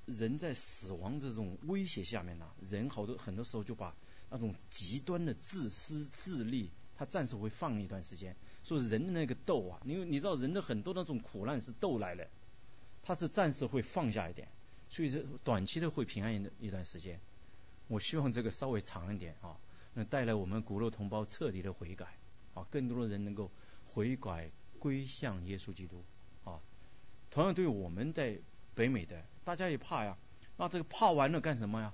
[0.06, 3.96] 人在死亡这种威胁下面呢，人好多很多时候就把
[4.30, 8.36] 那种极端的自私自利，他暂时会放一段时间。
[8.64, 12.28] 说人的那个斗啊，因为你知道人的很多那种苦难是斗来的，
[13.02, 14.48] 他是暂时会放下一点，
[14.90, 17.20] 所以这短期的会平安一一段时间。
[17.88, 19.58] 我希望这个稍微长一点啊，
[19.94, 22.19] 能带来我们骨肉同胞彻底的悔改
[22.70, 23.50] 更多的人能够
[23.86, 26.04] 悔改归向耶稣基督
[26.44, 26.60] 啊。
[27.32, 28.40] 同样对我们在
[28.76, 30.18] 北美的，大家也怕呀，
[30.58, 31.94] 那这个怕完了干什么呀？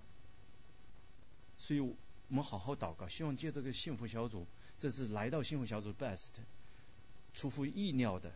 [1.57, 1.95] 所以我
[2.29, 4.45] 们好好祷告，希望借这个幸福小组，
[4.77, 6.31] 这是来到幸福小组 best，
[7.33, 8.31] 出乎意料的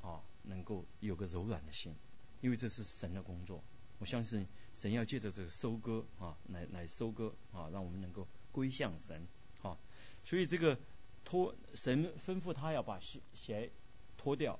[0.00, 1.94] 啊，能够有个柔软的心，
[2.40, 3.62] 因为这是神的工作。
[3.98, 9.26] 我相信神要借着这个收割啊，来来收割啊，让我们能够归向神
[9.62, 9.76] 啊。
[10.24, 10.78] 所以这个
[11.30, 13.70] 脱神吩咐他要把鞋鞋
[14.16, 14.58] 脱掉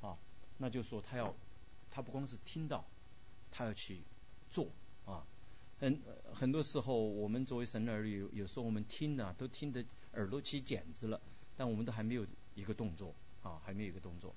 [0.00, 0.18] 啊，
[0.56, 1.32] 那就说他要。
[1.90, 2.84] 他不光是听到，
[3.50, 4.02] 他要去
[4.50, 4.70] 做
[5.06, 5.26] 啊。
[5.78, 6.02] 很
[6.34, 11.20] 很多时候，我们作为神的儿女，有时候我们听呢，都听得耳朵起茧子了，
[11.56, 14.34] 但我们都还没有一个动作啊，还没有一个动作。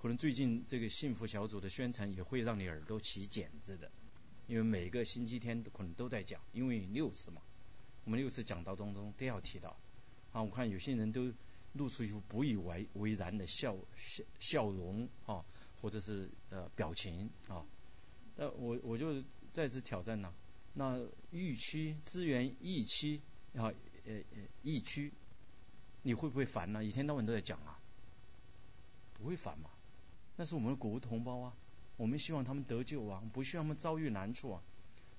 [0.00, 3.90] 可能最近这个幸福小组的宣传也会让你耳朵起茧子的，
[4.46, 7.42] 因为每个星期天可能都在讲，因为六次嘛，
[8.04, 9.76] 我们六次讲道当中都要提到
[10.34, 10.42] 啊。
[10.42, 11.32] 我看有些人都
[11.72, 15.42] 露出一副不以为为然的笑笑笑容啊。
[15.82, 17.62] 或者是呃表情啊，
[18.36, 20.32] 那我我就再次挑战呢。
[20.72, 20.98] 那
[21.30, 23.20] 疫区资源疫区
[23.54, 23.68] 啊
[24.06, 25.12] 呃呃疫区，
[26.00, 26.82] 你会不会烦呢？
[26.82, 27.78] 一天到晚都在讲啊，
[29.12, 29.68] 不会烦嘛？
[30.36, 31.54] 那是我们的国同胞啊，
[31.98, 34.62] 我们希望他们得救啊，不希望他们遭遇难处啊。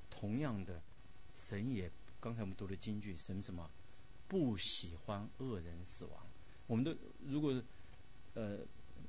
[0.10, 0.82] 同样的，
[1.36, 3.70] 神也刚才我们读的京剧，神什么
[4.28, 6.26] 不喜欢恶人死亡。
[6.68, 7.62] 我们都如果
[8.34, 8.60] 呃。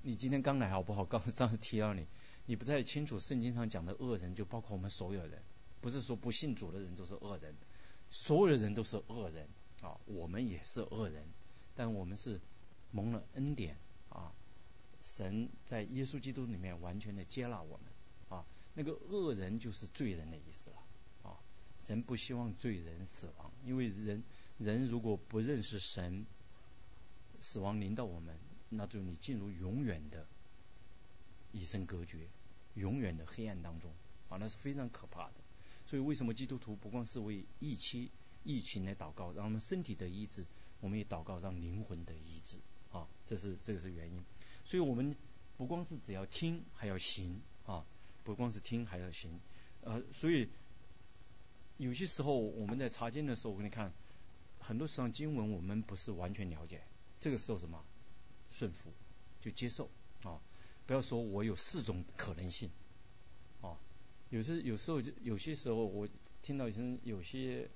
[0.03, 1.05] 你今天刚来好不好？
[1.05, 2.07] 刚刚才提到你，
[2.45, 5.43] 你不太清楚圣经上讲的恶人，就包括我们所有人，
[5.81, 7.53] 不是说不信主的人都是恶人，
[8.09, 9.49] 所有的人都是恶人
[9.81, 11.25] 啊，我们也是恶人，
[11.75, 12.41] 但我们是
[12.93, 13.77] 蒙了恩典
[14.11, 14.33] 啊，
[15.03, 17.87] 神在耶稣基督里面完全的接纳我们
[18.29, 20.77] 啊，那个恶人就是罪人的意思了
[21.29, 21.41] 啊，
[21.81, 24.23] 神不希望罪人死亡，因为人
[24.59, 26.27] 人如果不认识神，
[27.41, 28.37] 死亡临到我们。
[28.69, 30.27] 那就你进入永远的
[31.53, 32.27] 与生隔绝、
[32.75, 33.93] 永远的黑暗当中
[34.29, 35.35] 啊，那是非常可怕的。
[35.87, 38.11] 所以为什么基督徒不光是为疫期、
[38.43, 40.45] 疫情来祷告，让我们身体得医治，
[40.81, 42.57] 我们也祷告让灵魂得医治
[42.91, 44.25] 啊，这是这个是原因。
[44.65, 45.15] 所以我们
[45.57, 47.87] 不光是只要听，还要行啊，
[48.25, 49.39] 不光是听还要行。
[49.83, 50.49] 呃，所以
[51.77, 53.93] 有些时候我们在查经的时候，我给你看，
[54.61, 56.83] 很多时候经文我们不是完全了解，
[57.21, 57.85] 这个时候什么？
[58.49, 58.91] 顺服
[59.41, 59.91] 就接受
[60.23, 60.41] 啊！
[60.87, 62.71] 不要说我有四种可能性
[63.61, 63.77] 啊！
[64.31, 66.09] 有时有时候就有些时候，我
[66.43, 67.69] 听到一些有些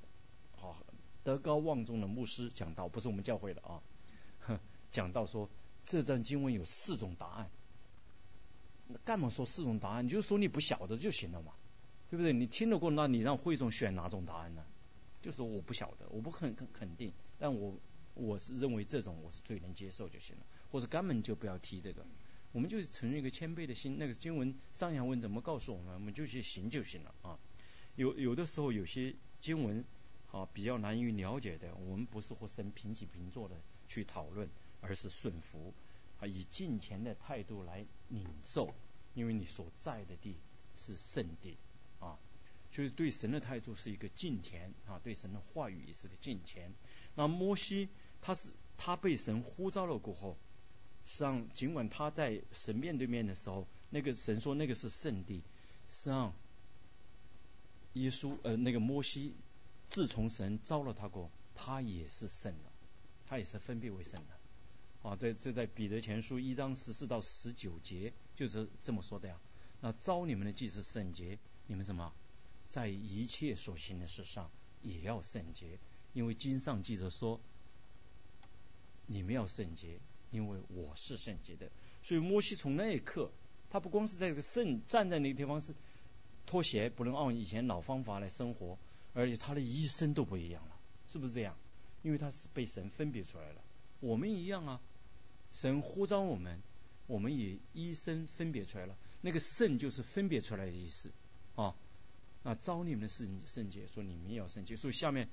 [0.57, 0.83] 啊
[1.25, 3.83] 德高望重的牧师讲到，不是我们教会的啊，
[4.39, 4.61] 哼
[4.93, 5.51] 讲到说
[5.85, 7.51] 这段经文有四种答案。
[8.87, 10.07] 那干嘛说四种答案？
[10.07, 11.53] 你就说你不晓得就行了嘛，
[12.11, 12.33] 对不对？
[12.33, 14.65] 你听得过，那你让会众选哪种答案呢？
[15.21, 17.79] 就是我不晓得，我不肯肯肯定，但我。
[18.15, 22.05] 我是认为这种我是最能接受就行了，或者根本就不要提这个，
[22.53, 23.97] 我们就承认一个谦卑的心。
[23.99, 27.39] 那个经文上下文怎么告诉我们，我们就去行就行了啊。
[27.95, 29.85] 有有的时候有些经文
[30.33, 33.55] 啊比较难于了解的，我们不是和神平起平坐的
[33.89, 34.47] 去讨论，
[34.81, 35.73] 而是顺服
[36.19, 38.75] 啊，以敬虔的态度来领受，
[39.15, 40.35] 因为你所在的地
[40.75, 41.57] 是圣地
[42.01, 42.19] 啊。
[42.71, 46.73] 就是对神的态度是一个敬虔啊，对神的话语也是个敬虔。
[47.17, 47.89] 那摩西
[48.23, 50.37] 他是他被神呼召了过后，
[51.05, 55.43] 实际上尽管他在神面对面的时候，那个神说那个是圣地，
[55.89, 56.33] 实际上
[57.95, 59.35] 耶稣呃那个摩西
[59.89, 62.71] 自从神召了他过，他也是圣的，
[63.27, 65.17] 他也是分别为圣的啊。
[65.17, 69.37] 这这在彼得前书一章十四到十九节就是这么说的呀。
[69.81, 72.13] 那召你们的既是圣洁，你们什么？
[72.71, 74.51] 在一切所行的事上
[74.81, 75.79] 也要圣洁，
[76.15, 77.39] 因为经上记着说，
[79.07, 80.01] 你们要圣洁，
[80.31, 81.71] 因为我是圣洁的。
[82.03, 83.31] 所以摩西从那一刻，
[83.69, 85.75] 他不光是在这个圣站在那个地方是
[86.47, 88.79] 脱鞋，不能按以前老方法来生活，
[89.13, 91.57] 而且他的一生都不一样了，是不是这样？
[92.03, 93.61] 因为他是被神分别出来了。
[93.99, 94.81] 我们一样啊，
[95.51, 96.63] 神呼召我们，
[97.09, 98.97] 我们也一生分别出来了。
[99.21, 101.11] 那个圣就是分别出来的意思。
[102.43, 104.77] 那招你们的圣圣洁，说你们也要圣洁。
[104.77, 105.29] 所以下面，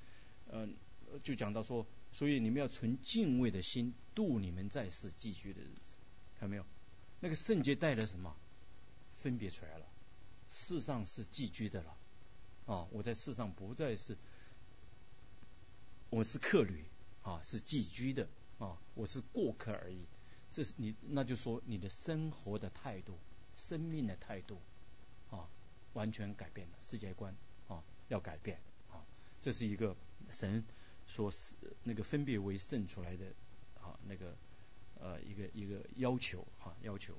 [0.52, 0.76] 嗯，
[1.24, 5.96] 就讲到说，所以你们要存敬畏的心度你们在世寄居的日子，
[6.40, 6.66] 看到没有？
[7.20, 8.36] 那个圣洁带来什么？
[9.16, 9.86] 分别出来了，
[10.48, 11.98] 世上是寄居的了。
[12.68, 14.18] 啊，我在世上不再是，
[16.10, 16.84] 我是客旅
[17.24, 18.28] 啊，是寄居的
[18.60, 20.06] 啊，我是过客而已。
[20.52, 23.18] 这是你，那就说你的生活的态度、
[23.56, 24.62] 生命的态度，
[25.98, 27.36] 完全改变了世界观
[27.68, 28.60] 啊，要改变
[28.92, 29.02] 啊。
[29.42, 29.96] 这是一个
[30.30, 30.64] 神
[31.08, 33.26] 所是那个分别为圣出来的
[33.82, 34.36] 啊，那个
[35.00, 37.16] 呃一个一个要求哈，要求。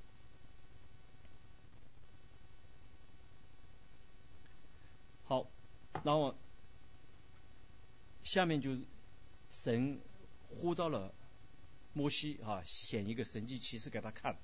[5.25, 5.45] 好，
[6.03, 6.33] 然后
[8.23, 8.77] 下面就
[9.49, 9.99] 神
[10.47, 11.13] 呼召了
[11.91, 14.37] 摩西啊，显一个神迹奇事给他看，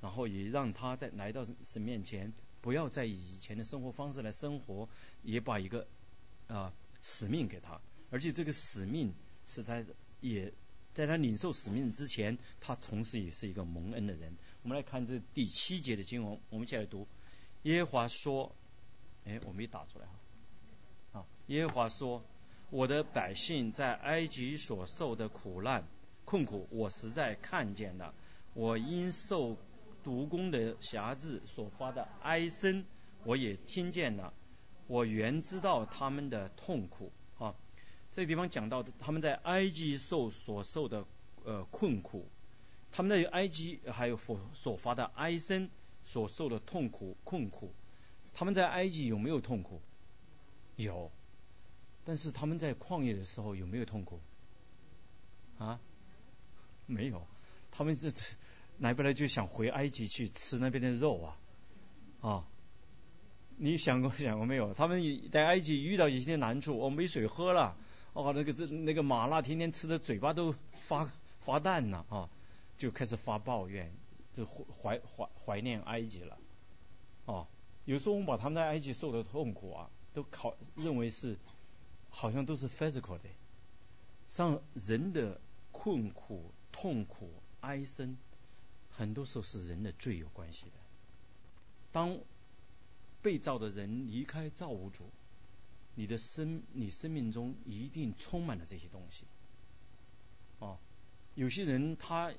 [0.00, 4.88] 然后也让他在来到神面前，不要再以以前的生活方式来生活，
[5.22, 5.86] 也把一个
[6.46, 7.80] 啊使命给他，
[8.10, 9.14] 而且这个使命
[9.46, 9.84] 是他
[10.20, 10.52] 也
[10.94, 14.36] 在他领受使命之前，他同时也是一个蒙恩的人。
[14.62, 17.06] 我们来看这第七节的经文，我们一起来读。
[17.62, 18.54] 耶和华说。
[19.24, 21.20] 哎，我没打出来哈。
[21.20, 22.24] 啊，耶和华说
[22.70, 25.86] ：“我的百姓在埃及所受的苦难、
[26.24, 28.14] 困苦，我实在看见了；
[28.54, 29.58] 我因受
[30.08, 32.86] 毒弓的辖制所发的哀声，
[33.24, 34.32] 我也听见了。
[34.86, 37.54] 我原知道他们的痛苦。”啊，
[38.10, 41.04] 这个地方讲到的，他们在埃及受所受的
[41.44, 42.26] 呃困苦，
[42.90, 45.68] 他们在埃及还有所所发的哀声
[46.04, 47.74] 所受的痛苦困苦。
[48.32, 49.82] 他们在埃及有没有痛苦？
[50.76, 51.12] 有，
[52.06, 54.22] 但是他们在旷野的时候有没有痛苦？
[55.58, 55.78] 啊，
[56.86, 57.26] 没有，
[57.70, 58.22] 他们这这
[58.78, 61.38] 来不来就想回埃及去吃那边的肉啊
[62.20, 62.44] 啊！
[63.56, 64.72] 你想过想过没有？
[64.74, 67.76] 他们在埃及遇到一些难处，哦，没水喝了，
[68.12, 71.10] 哦，那个这那个麻辣天天吃的嘴巴都发
[71.40, 72.30] 发淡了啊，
[72.76, 73.92] 就开始发抱怨，
[74.32, 76.38] 就怀怀怀念埃及了，
[77.24, 77.46] 哦。
[77.84, 81.38] 有时候我们把他们在埃及受的痛苦啊，都考认为是
[82.10, 83.30] 好像都是 physical 的，
[84.26, 85.40] 像人的
[85.72, 88.18] 困苦、痛苦、哀声，
[88.90, 90.72] 很多时候是人的罪有关系的。
[91.92, 92.18] 当
[93.22, 95.10] 被造的人离开造物主，
[95.94, 99.24] 你的生你生命中一定充满了这些东西。
[100.58, 100.78] 哦，
[101.34, 102.32] 有些人他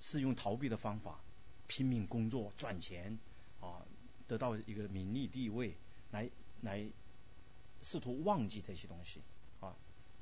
[0.00, 1.20] 是用逃避的方法，
[1.66, 3.18] 拼命工作赚钱
[3.60, 3.84] 啊。
[4.26, 5.76] 得到一个名利地位，
[6.10, 6.30] 来
[6.62, 6.88] 来
[7.82, 9.20] 试图忘记这些东西
[9.60, 9.76] 啊，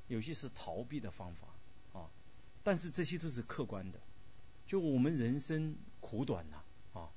[0.09, 1.47] 有些是逃避的方法
[1.97, 2.09] 啊，
[2.65, 4.01] 但是这些都是客观的，
[4.67, 7.09] 就我们人生苦短呐啊，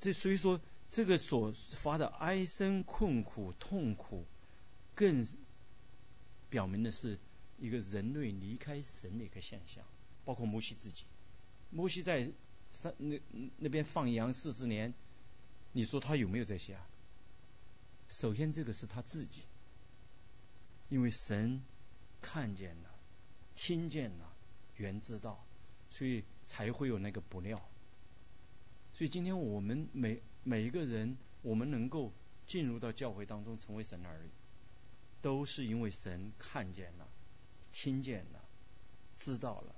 [0.00, 4.24] 这所以说这个所发的哀声、困苦、痛苦，
[4.94, 5.26] 更
[6.50, 7.18] 表明的是
[7.58, 9.84] 一个人类离开神的一个现象，
[10.24, 11.04] 包括摩西自己，
[11.70, 12.30] 摩西在。
[12.70, 13.18] 山那
[13.56, 14.92] 那边放羊四十年，
[15.72, 16.86] 你说他有没有这些啊？
[18.10, 19.40] 首先，这个是他自己，
[20.90, 21.62] 因为神
[22.20, 22.90] 看见了、
[23.56, 24.27] 听见了、
[24.78, 25.46] 原知道，
[25.90, 27.62] 所以才会有那个不料。
[28.94, 32.12] 所以今天我们每每一个人，我们能够
[32.46, 34.30] 进入到教会当中成为神的儿女，
[35.20, 37.06] 都是因为神看见了、
[37.70, 38.42] 听见了、
[39.16, 39.74] 知道了。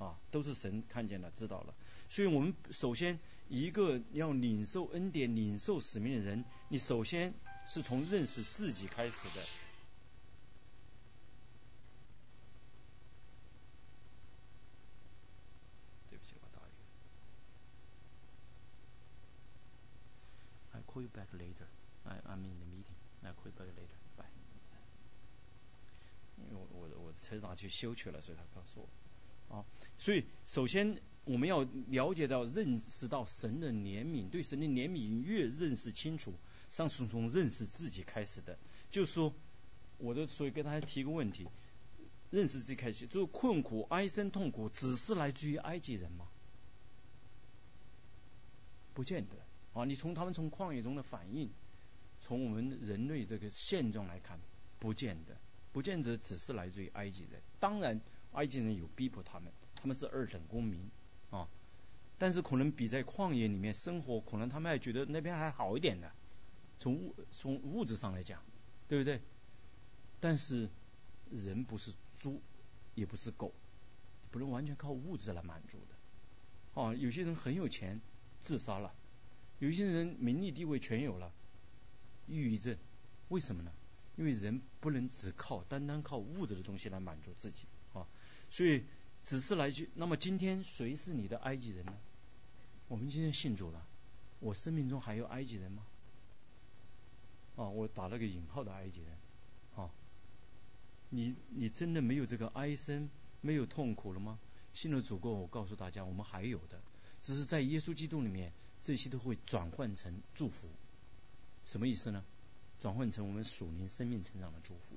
[0.00, 1.74] 啊，都是神看见了、知道了，
[2.08, 3.20] 所以我们首先
[3.50, 7.34] 一个要领受恩典、领受使命的人，你首先
[7.66, 9.44] 是从认识自己开始的。
[16.08, 16.72] 对不起，我打一
[20.72, 20.78] 个。
[20.78, 21.66] I call you back later.
[22.04, 22.96] I I'm in the meeting.
[23.22, 23.96] I call you back later.
[24.16, 24.24] Bye.
[26.38, 28.88] 因为我我我车拿去修去了，所以他告诉我。
[29.56, 29.64] 啊，
[29.98, 36.34] 所以首先我们要了解到、认识到神的怜悯，对神的怜悯越认识清楚，
[36.70, 38.58] 上是从认识自己开始的。
[38.90, 39.34] 就是说，
[39.98, 41.48] 我的所以跟大家提个问题：
[42.30, 46.28] 认识自己开始，就是困苦、哀声、痛苦，只是来自于埃及人吗？
[48.94, 49.36] 不见得
[49.72, 49.84] 啊！
[49.84, 51.50] 你从他们从旷野中的反应，
[52.20, 54.38] 从我们人类这个现状来看，
[54.78, 55.36] 不见得，
[55.72, 57.42] 不见得只是来自于埃及人。
[57.58, 58.00] 当然。
[58.32, 60.88] 埃及人有逼迫他们，他们是二等公民
[61.30, 61.48] 啊，
[62.16, 66.12] 但是可能比在旷野里面生活，可能他们还觉得那边还好一点的，
[66.78, 68.40] 从物从物质上来讲，
[68.86, 69.20] 对不对？
[70.20, 70.70] 但是
[71.28, 72.40] 人不是猪，
[72.94, 73.52] 也不是狗，
[74.30, 75.96] 不能完全靠物质来满足的。
[76.74, 78.00] 哦，有些人很有钱，
[78.38, 78.94] 自杀了；
[79.60, 81.32] 有些人名利地位全有了，
[82.26, 82.76] 抑郁症。
[83.28, 83.72] 为什么呢？
[84.16, 88.06] 因为人不能只靠单单靠物质的东西来满足自己啊。
[88.50, 88.84] 所以
[89.22, 91.94] 只是来句，那么今天谁是你的埃及人呢？
[92.88, 93.86] 我们今天信主了，
[94.40, 95.86] 我生命中还有埃及人吗？
[97.56, 99.16] 啊，我打了个引号的埃及人，
[99.76, 99.90] 啊，
[101.10, 103.08] 你你真的没有这个哀声，
[103.42, 104.38] 没有痛苦了吗？
[104.72, 106.80] 信了主过，我告诉大家，我们还有的，
[107.20, 108.52] 只是在耶稣基督里面，
[108.82, 110.68] 这些都会转换成祝福。
[111.66, 112.24] 什么意思呢？
[112.80, 114.96] 转换成我们属灵生命成长的祝福。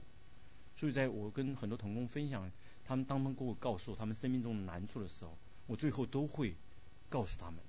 [0.76, 2.50] 所以，在我跟很多同工分享，
[2.86, 6.56] 他们当他们给我告诉他们生命中的难处的时候，我最后都会
[7.10, 7.60] 告诉他们，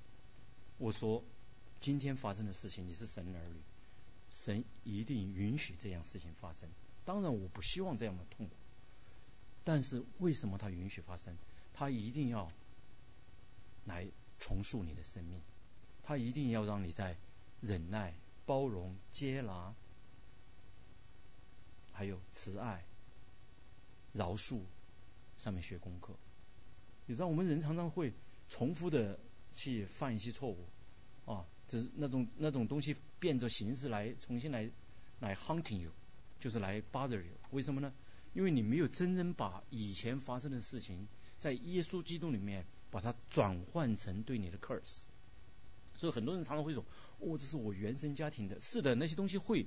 [0.78, 1.22] 我说，
[1.80, 3.60] 今天发生的事情，你是神的儿女。
[4.32, 6.68] 神一定允许这样事情发生。
[7.04, 8.54] 当然，我不希望这样的痛苦。
[9.64, 11.36] 但是，为什么他允许发生？
[11.74, 12.50] 他一定要
[13.84, 14.08] 来
[14.38, 15.40] 重塑你的生命。
[16.04, 17.16] 他一定要让你在
[17.60, 18.14] 忍耐、
[18.46, 19.74] 包容、接纳，
[21.92, 22.84] 还有慈爱、
[24.12, 24.60] 饶恕
[25.38, 26.14] 上面学功课。
[27.06, 28.12] 你知道，我们人常常会
[28.48, 29.18] 重复的
[29.52, 30.66] 去犯一些错误
[31.24, 31.46] 啊。
[31.66, 34.70] 就是那种那种东西变着形式来重新来
[35.20, 35.90] 来 hunting you，
[36.38, 37.32] 就是来 bother you。
[37.52, 37.90] 为什么呢？
[38.34, 44.98] 因为你没有真正把以前发生的事情在耶稣基督里面把它转换成对你的 curse。
[45.96, 46.84] 所以很多人常常会说
[47.20, 49.66] ：“哦，这是我原生家庭的。”是的，那些东西会，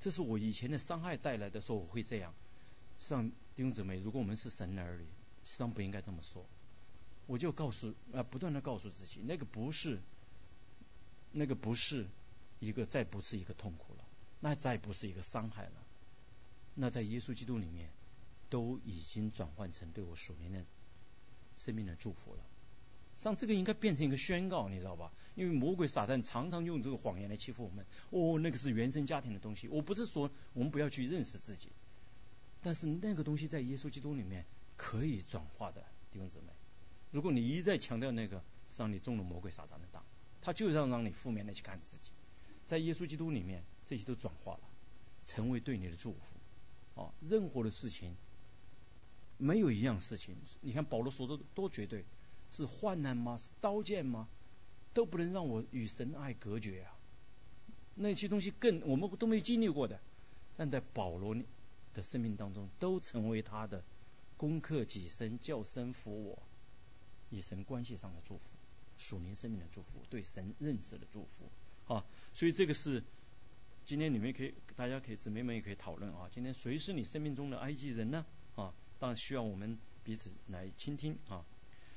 [0.00, 2.34] 这是我以前的伤害带来的，说我会这样。
[2.98, 5.04] 实际上，弟兄姊妹，如果我们是神的儿女，
[5.44, 6.44] 实际上不应该这么说。
[7.26, 10.00] 我就告诉啊，不断的告诉自己，那个不是。
[11.30, 12.06] 那个不是
[12.58, 14.04] 一个，再不是一个痛苦了，
[14.40, 15.84] 那再不是一个伤害了，
[16.74, 17.90] 那在耶稣基督里面
[18.48, 20.64] 都已经转换成对我属灵的
[21.58, 22.42] 生命的祝福了。
[23.18, 25.12] 像这个应该变成一个宣告，你知道吧？
[25.34, 27.84] 因为魔鬼撒旦常常用这个谎言来欺负我们。
[28.10, 29.68] 哦，那个是原生家庭的东西。
[29.68, 31.68] 我不是说我们不要去认识自己，
[32.62, 34.46] 但是那个东西在耶稣基督里面
[34.76, 36.52] 可以转化的，弟兄姊妹。
[37.10, 38.38] 如果你一再强调那个，
[38.68, 40.02] 实际上你中了魔鬼撒旦的当。
[40.40, 42.10] 他就要让你负面的去看自己，
[42.64, 44.60] 在耶稣基督里面，这些都转化了，
[45.24, 47.00] 成为对你的祝福。
[47.02, 48.16] 啊，任何的事情，
[49.36, 52.04] 没有一样事情，你看保罗说的多绝对，
[52.50, 53.36] 是患难吗？
[53.36, 54.28] 是刀剑吗？
[54.94, 56.98] 都不能让我与神爱隔绝啊！
[57.94, 60.00] 那些东西更我们都没经历过的，
[60.56, 61.36] 但在保罗
[61.94, 63.84] 的生命当中，都成为他的
[64.36, 66.42] 攻克己身、叫身服我，
[67.30, 68.50] 与神关系上的祝福。
[68.96, 71.48] 属灵生命的祝福，对神认识的祝福
[71.94, 72.04] 啊！
[72.34, 73.04] 所以这个是
[73.84, 76.28] 今天你们可以，大家可以姊妹们也可以讨论啊。
[76.32, 78.26] 今天谁是你生命中的埃及人呢？
[78.56, 81.44] 啊，当然需要我们彼此来倾听啊。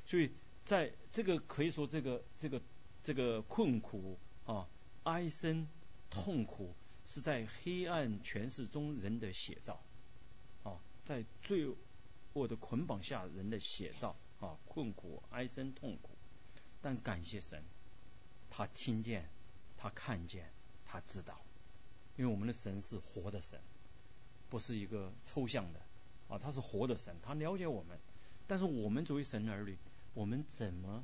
[0.06, 0.32] 所以
[0.66, 2.62] 在这个可以说这个这个
[3.04, 4.68] 这个困苦啊、
[5.04, 5.68] 哀声、
[6.10, 6.74] 痛苦，
[7.06, 9.82] 是在黑暗权势中人的写照
[10.64, 11.68] 啊，在罪
[12.34, 16.10] 恶的捆绑下人的写照啊，困苦、哀声、痛苦。
[16.82, 17.64] 但感谢神，
[18.49, 19.30] 他听见，
[19.78, 20.49] 他看见，
[20.86, 21.39] 他知道，
[22.18, 23.60] 因为我们的神是活的神，
[24.49, 25.80] 不是一个抽象的
[26.28, 27.99] 啊，他是活的神，他了解我们。
[28.47, 29.78] 但是我们作为神的儿女，
[30.14, 31.03] 我们怎么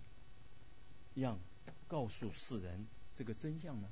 [1.16, 1.40] 样
[1.88, 2.86] 告诉世人
[3.16, 3.88] 这个真相呢？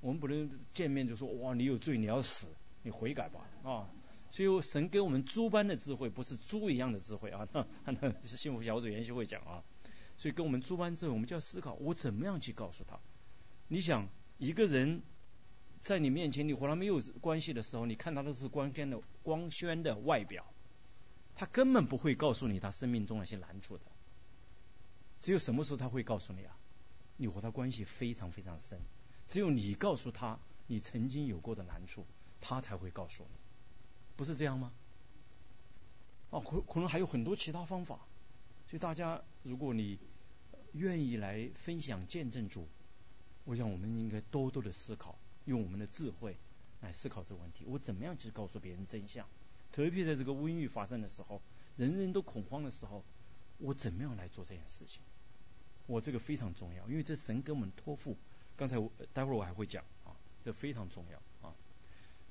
[0.00, 2.46] 我们不能见面就说哇，你有罪，你要死，
[2.82, 3.90] 你悔改吧啊！
[4.30, 7.48] 所以神给我们猪般的智慧，不是猪一样的智慧啊。
[7.52, 9.64] 那 是幸福小组研习会讲啊。
[10.18, 13.00] 所以跟我们做完之后，我们就要思考，我怎么样去告诉他？
[13.68, 15.02] 你想，一个人
[15.82, 20.44] 在你面前，你和他没有关系的时候，你看他的是光鲜的光鲜的外表，
[21.36, 23.84] 他根本不会告诉你他生命中那些难处的。
[25.20, 26.56] 只有什么时候他会告诉你啊？
[27.18, 28.80] 你和他关系非常非常深，
[29.28, 32.04] 只有你告诉他你曾经有过的难处，
[32.40, 33.38] 他才会告诉你，
[34.16, 34.72] 不是这样吗？
[36.30, 38.00] 哦，可可能还有很多其他方法。
[38.68, 39.98] 所以大家，如果你
[40.72, 42.66] 愿意来分享见证主，
[43.44, 46.36] 我想我们应该多多的思考，用我们的智慧
[46.80, 47.64] 来思考这个问题。
[47.66, 49.26] 我怎么样去告诉别人真相？
[49.76, 51.42] 特别在这个瘟疫发生的时候，
[51.76, 53.04] 人人都恐慌的时候，
[53.58, 55.02] 我怎么样来做这件事情？
[55.86, 58.16] 我这个非常重要，因为这神给我们托付。
[58.56, 61.54] 刚才我待会儿我还会讲啊，这非常重要啊。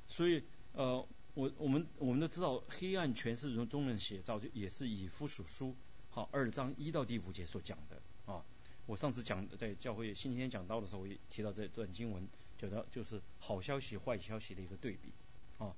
[0.08, 0.43] 所以
[0.74, 5.76] 呃，我我们我们都知道，黑暗全是中中人写照，就也是以夫属书。
[6.10, 8.43] 好，二章一到第五节所讲的啊，
[8.88, 12.28] 我上次讲在教会星期天讲到的时候，我也提到这段经文，
[12.58, 15.14] 讲到就是好消息、坏消息的一个对比
[15.60, 15.76] 啊。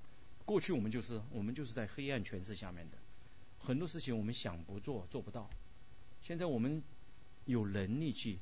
[0.47, 2.97] 过去我们就是我们就是在黑暗权势下面的，
[3.59, 5.49] 很多事情我们想不做做不到。
[6.21, 6.81] 现在我们
[7.43, 8.39] 有能力去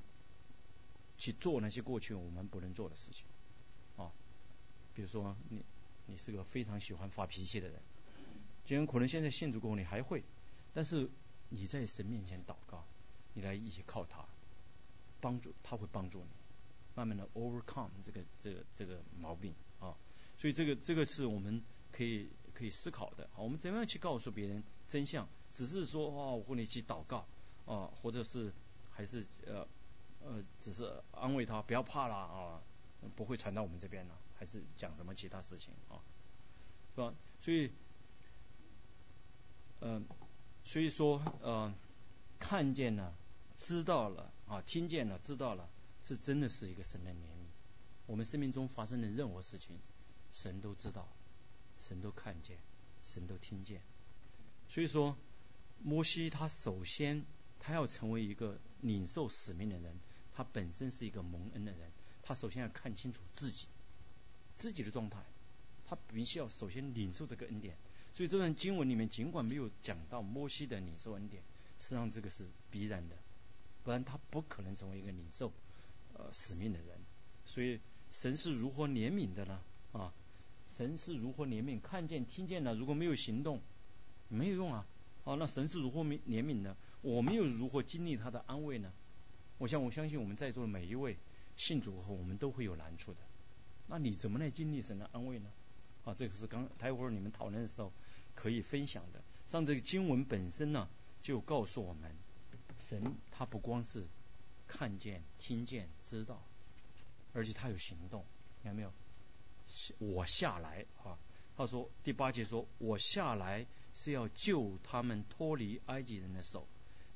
[1.17, 3.25] 去做那些过去我们不能做的事情，
[3.97, 4.11] 啊，
[4.93, 5.65] 比如说你
[6.05, 7.81] 你是个非常喜欢发脾气的人，
[8.67, 10.23] 虽然可能现在信主过后你还会，
[10.73, 11.09] 但是
[11.49, 12.85] 你在神面前祷告，
[13.33, 14.23] 你来一起靠他，
[15.19, 16.29] 帮助他会帮助你，
[16.93, 19.55] 慢慢的 overcome 这个这个这个毛病。
[19.79, 19.97] 啊，
[20.37, 21.61] 所以这个这个是我们
[21.95, 25.27] 可以可以思考的，我们怎么样去告诉别人真相？
[25.53, 27.25] 只是说哦，我和你去祷告。
[27.65, 28.53] 啊，或者是
[28.91, 29.67] 还是呃
[30.21, 32.61] 呃，只是安慰他不要怕啦啊，
[33.15, 35.97] 不会传到我们这边了，还是讲什么其他事情啊，
[36.93, 37.11] 是吧？
[37.39, 37.71] 所以，
[39.81, 40.05] 嗯，
[40.63, 41.73] 所以说呃，
[42.37, 43.15] 看见了，
[43.57, 45.67] 知道了啊，听见了，知道了，
[46.03, 47.47] 是真的是一个神的怜悯。
[48.05, 49.79] 我们生命中发生的任何事情，
[50.31, 51.07] 神都知道，
[51.79, 52.57] 神都看见，
[53.03, 53.81] 神都听见。
[54.69, 55.17] 所以说，
[55.83, 57.25] 摩西他首先。
[57.57, 59.97] 他要成为一个领受使命的人，
[60.35, 63.65] 他本身是一个蒙恩的人，他首先要看清楚自己
[64.55, 65.25] 自己的状态，
[65.87, 67.75] 他必须要首先领受这个恩典。
[68.13, 71.41] 所以这段经文里面尽管没有讲到摩西的领受恩典，
[71.79, 73.15] 实际上这个是必然的，
[73.83, 75.51] 不然他不可能成为一个领受
[76.13, 76.99] 呃使命的人。
[77.45, 77.79] 所以
[78.11, 79.59] 神是如何怜悯的呢？
[79.91, 80.13] 啊，
[80.75, 81.79] 神是如何怜悯？
[81.79, 83.61] 看见听见了，如果没有行动，
[84.27, 84.85] 没有用啊。
[85.23, 86.75] 哦，那神是如何怜怜悯呢？
[87.01, 88.91] 我们又如何经历他的安慰呢？
[89.57, 91.17] 我想，我相信我们在座的每一位
[91.55, 93.19] 信主后，我们都会有难处的。
[93.87, 95.49] 那你怎么来经历神的安慰呢？
[96.03, 97.93] 啊，这个是刚待会儿你们讨论的时候
[98.33, 99.23] 可以分享的。
[99.47, 100.89] 像这个经文本身呢，
[101.21, 102.13] 就告诉我们，
[102.77, 104.05] 神他不光是
[104.67, 106.43] 看见、听见、知道，
[107.33, 108.25] 而且他有行动。
[108.61, 108.91] 看到没有？
[109.99, 111.17] 我下来啊。
[111.57, 116.67] 他说第八节说：“我下来是要救他们脱离埃及人的手，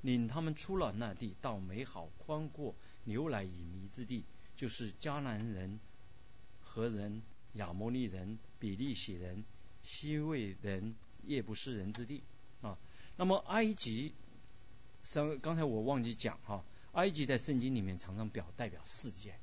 [0.02, 4.24] 领他们出了那地，到美好宽阔、牛奶与蜜之地，
[4.56, 5.78] 就是迦南人、
[6.62, 7.22] 何人、
[7.56, 9.44] 亚摩利人、比利洗人、
[9.84, 10.96] 西魏人、
[11.26, 12.24] 叶不斯人之地
[12.62, 12.78] 啊。
[13.18, 14.14] 那么埃及，
[15.04, 19.38] 上刚才我忘记讲哈，埃及在圣经里面常常表代表事件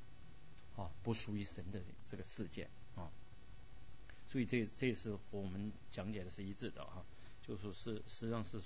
[0.75, 2.81] 啊，不属于神的这个事件啊。”
[4.27, 7.05] 所以这这是和我们讲解的是一致的哈，
[7.41, 8.61] 就说是实际上是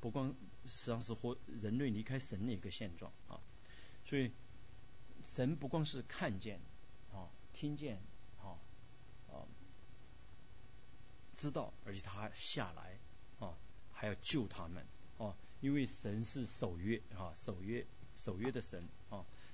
[0.00, 0.28] 不光
[0.66, 3.40] 实际上是和人类离开神的一个现状啊，
[4.04, 4.30] 所以
[5.22, 6.60] 神不光是看见
[7.12, 7.96] 啊、听见
[8.42, 8.60] 啊、
[9.32, 9.48] 啊
[11.36, 12.98] 知道，而且他下来
[13.38, 13.56] 啊，
[13.92, 14.84] 还要救他们
[15.18, 17.86] 啊，因为神是守约啊，守约
[18.16, 18.86] 守约的神。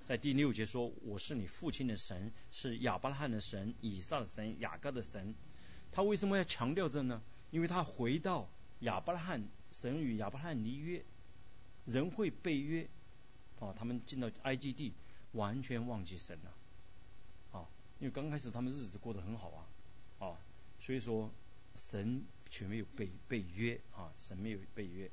[0.05, 5.35] 在第六节说：“我是你父亲的神，是亚伯拉罕的神，以撒的神，雅各的神。”
[5.91, 7.23] 他为什么要强调这呢？
[7.51, 8.51] 因为他回到
[8.81, 11.03] 亚伯拉罕，神与亚伯拉罕立约，
[11.87, 12.87] 人会被约，
[13.61, 14.93] 啊，他们进到埃及地，
[15.33, 16.55] 完全忘记神了，
[17.59, 17.67] 啊，
[17.99, 20.37] 因为刚开始他们日子过得很好啊，啊，
[20.79, 21.33] 所以说
[21.75, 25.11] 神却没有被被约啊，神没有被约。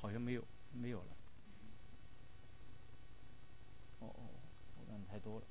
[0.00, 1.16] 好像没有，没有了。
[4.00, 4.30] 哦哦，
[4.80, 5.46] 我看太多了。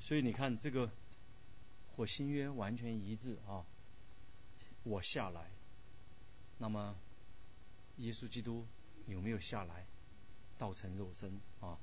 [0.00, 0.90] 所以你看这个
[1.96, 3.64] 和新约完全一致啊。
[4.84, 5.50] 我下来，
[6.58, 6.94] 那么
[7.96, 8.64] 耶稣基督
[9.06, 9.84] 有没有下来？
[10.58, 11.76] 道成肉身啊？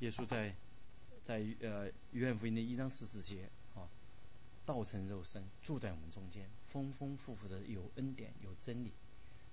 [0.00, 0.54] 耶稣在
[1.24, 3.48] 在呃约翰福音的一章十四节。
[4.70, 8.92] 道成肉身，住在我们中间，丰丰富富的有恩典，有真理。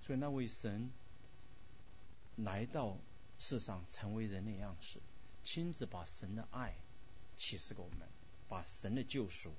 [0.00, 0.90] 所以那位神
[2.36, 2.96] 来到
[3.40, 5.00] 世上，成为人的样式，
[5.42, 6.72] 亲自把神的爱
[7.36, 8.06] 启示给我们，
[8.48, 9.52] 把神的救赎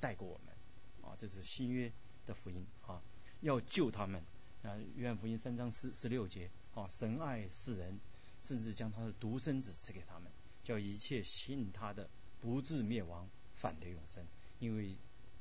[0.00, 0.54] 带给我们。
[1.02, 1.92] 啊，这是新约
[2.26, 3.02] 的福音啊，
[3.42, 4.22] 要救他们。
[4.62, 8.00] 啊，约翰福音三章十十六节啊，神爱世人，
[8.40, 10.32] 甚至将他的独生子赐给他们，
[10.62, 12.08] 叫一切信他的
[12.40, 14.24] 不至灭亡，反得永生。
[14.62, 14.94] 因为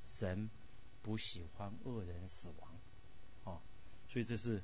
[0.03, 0.49] 神
[1.03, 2.71] 不喜欢恶人死亡，
[3.43, 3.61] 啊，
[4.09, 4.63] 所以这是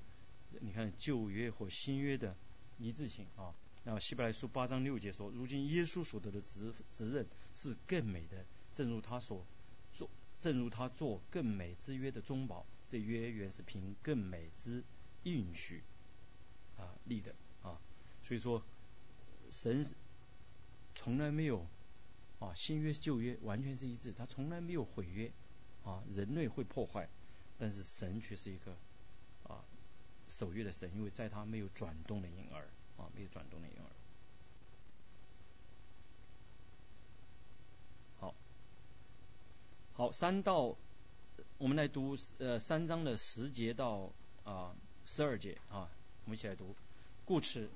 [0.62, 2.36] 你看旧约和新约的
[2.80, 3.54] 一致性啊。
[3.86, 8.44] 然后希伯来书八章六节说，如今耶稣所得的职责任是更美的，
[8.74, 9.46] 正如他所
[9.94, 14.84] 做，正如他做更美之约的中保，这约原是凭更美之
[15.22, 15.84] 应许
[16.78, 17.80] 啊立的啊。
[18.24, 18.64] 所以说
[19.52, 19.86] 神
[20.96, 21.64] 从来没有。
[22.40, 25.32] 啊，新约旧约完全是一致，他从来没有毁约。
[25.86, 27.08] 啊，人类会破坏，
[27.58, 28.76] 但是神却是一个
[29.44, 29.64] 啊
[30.28, 32.68] 守约的神，因为在他没有转动的婴儿
[32.98, 33.88] 啊，没有转动的婴儿。
[38.20, 38.36] 好，
[39.94, 40.76] 好，三到
[41.58, 44.12] 我们来读呃三章的十节到
[44.44, 44.76] 啊
[45.06, 45.88] 十二节啊，
[46.26, 46.76] 我们一起来读。
[47.24, 47.70] 故此，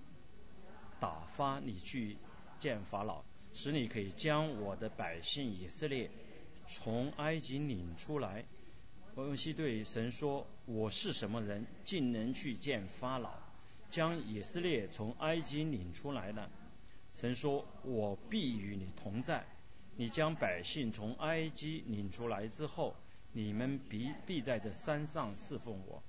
[0.99, 2.17] 打发你去
[2.59, 3.23] 见法老，
[3.53, 6.09] 使你可以将我的百姓以色列
[6.67, 8.45] 从埃及领出来。
[9.15, 13.33] 摩西对神说：“我是什么人，竟能去见法老，
[13.89, 16.49] 将以色列从埃及领出来呢？”
[17.13, 19.45] 神说：“我必与你同在。
[19.97, 22.95] 你将百姓从埃及领出来之后，
[23.33, 26.01] 你们必必在这山上侍奉我。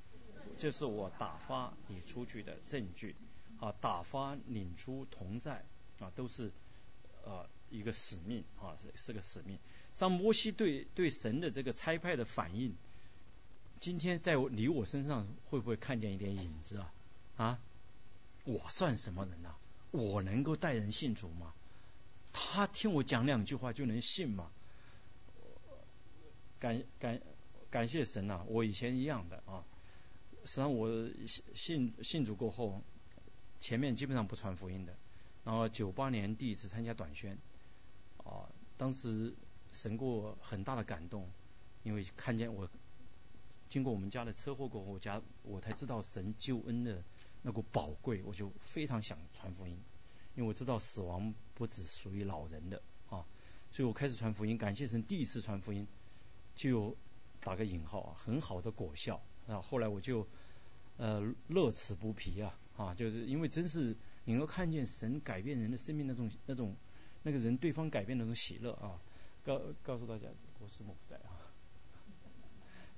[0.56, 3.16] 这是我打发你出去的证据。
[3.58, 5.64] 啊，打发领出同在
[5.98, 6.52] 啊，都是
[7.24, 9.58] 呃一个使命啊，是是个使命。
[9.92, 12.74] 像摩西对对神的这个差派的反应。”
[13.80, 16.92] 今天在我你我身上会不会看见一点影子啊？
[17.36, 17.58] 啊，
[18.44, 19.54] 我算什么人呐？
[19.90, 21.52] 我能够带人信主吗？
[22.32, 24.52] 他听我讲两句话就能信吗？
[26.60, 27.20] 感感
[27.70, 28.44] 感谢神呐！
[28.46, 29.64] 我以前一样的啊。
[30.44, 30.88] 实际上我
[31.54, 32.82] 信信主过后，
[33.60, 34.96] 前面基本上不传福音的。
[35.44, 37.36] 然后九八年第一次参加短宣，
[38.18, 39.34] 啊，当时
[39.70, 41.28] 神给我很大的感动，
[41.82, 42.68] 因为看见我。
[43.68, 47.02] 经过我们家的车祸过后，我家我才知道神救恩的
[47.40, 49.72] 那个宝贵，我就非常想传福音，
[50.36, 53.24] 因为我知道死亡不只属于老人的啊，
[53.70, 54.58] 所以我开始传福音。
[54.58, 55.86] 感谢神，第一次传福音
[56.54, 56.94] 就
[57.40, 59.62] 打个引号啊，很好的果效啊。
[59.62, 60.28] 后来我就
[60.98, 66.76] 呃乐此不疲啊啊，就是因为真是能够看见神改变人的生命那种那种
[67.22, 69.00] 那个人对方改变那种喜乐啊。
[69.44, 70.28] 告告诉大家，
[70.60, 71.50] 我是不在啊。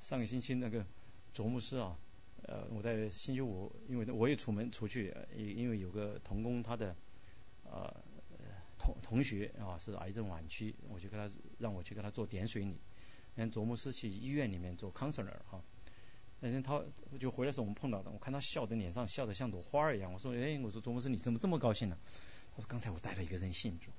[0.00, 0.84] 上个星期那个
[1.32, 1.98] 卓牧师啊，
[2.42, 6.94] 呃，我在星期五，因为我也出门出去，因为有个童工他的
[7.64, 7.90] 呃
[8.78, 12.76] 同同学啊是癌症晚期，我就跟他让我去给他做点水礼。
[13.36, 15.60] 让卓牧师去医院里面做 counselor 哈，
[16.44, 16.84] 那天他
[17.18, 21.96] 就回来的时候我们碰到的，我看他笑的脸上笑得像朵花儿一样，我说哎，我说卓博士你怎么这么高兴呢？
[22.54, 23.90] 他说刚才我带了一个人信主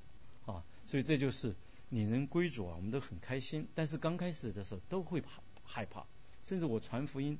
[0.51, 1.55] 啊，所以这就是
[1.89, 5.41] 领人归主啊，我们都很开心，但是刚开始的时候都会怕。
[5.67, 6.05] 害怕，
[6.43, 7.39] 甚至我传福音，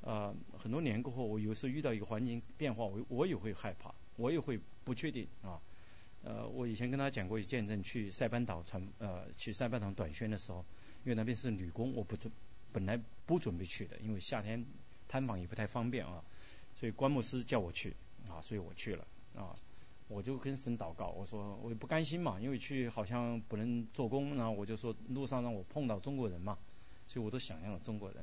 [0.00, 5.60] 呃，很多年过后，我有时候遇到一个环境变化，我我也会害怕，我也会不确定啊。
[6.22, 10.64] 呃，我以前跟他讲过一见证，去塞班岛传，呃，去塞班岛短宣的时候，
[11.04, 12.32] 因为那边是女工，我不准，
[12.72, 14.64] 本来不准备去的，因为夏天
[15.06, 16.22] 探访也不太方便啊，
[16.74, 17.94] 所以关牧师叫我去
[18.28, 19.54] 啊，所以我去了啊，
[20.08, 26.58] 我就跟神祷告，我说我也不甘心嘛，因为去好像不能做工，然后我就说路上让我碰到中国人嘛。
[27.10, 28.22] 所以我都想象了中国人，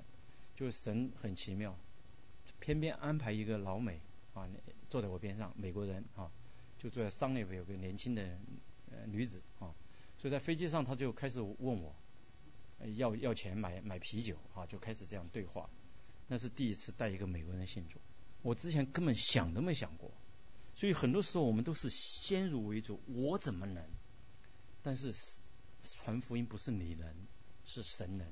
[0.54, 1.76] 就神很奇妙，
[2.60, 4.00] 偏偏安排一个老美
[4.36, 4.48] 啊
[4.88, 6.30] 坐在我边上，美国人啊，
[6.78, 8.22] 就坐在商内边有个年轻的
[8.92, 9.74] 呃女子啊，
[10.20, 11.96] 所以在飞机上他就开始问我
[12.96, 15.70] 要要钱买买啤酒啊，就开始这样对话。
[16.28, 18.00] 那是第一次带一个美国人信主，
[18.42, 20.12] 我之前根本想都没想过。
[20.76, 23.84] 所以很多时候我们都是先入为主，我怎么能？
[24.84, 25.14] 但是
[25.84, 27.14] 传福音不是你能，
[27.66, 28.28] 是神能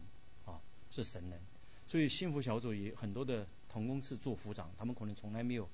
[0.45, 0.61] 啊。
[0.91, 1.39] 是神能，
[1.87, 5.67] 所以幸福小组也很多的同工是做副长，他们可能从来没有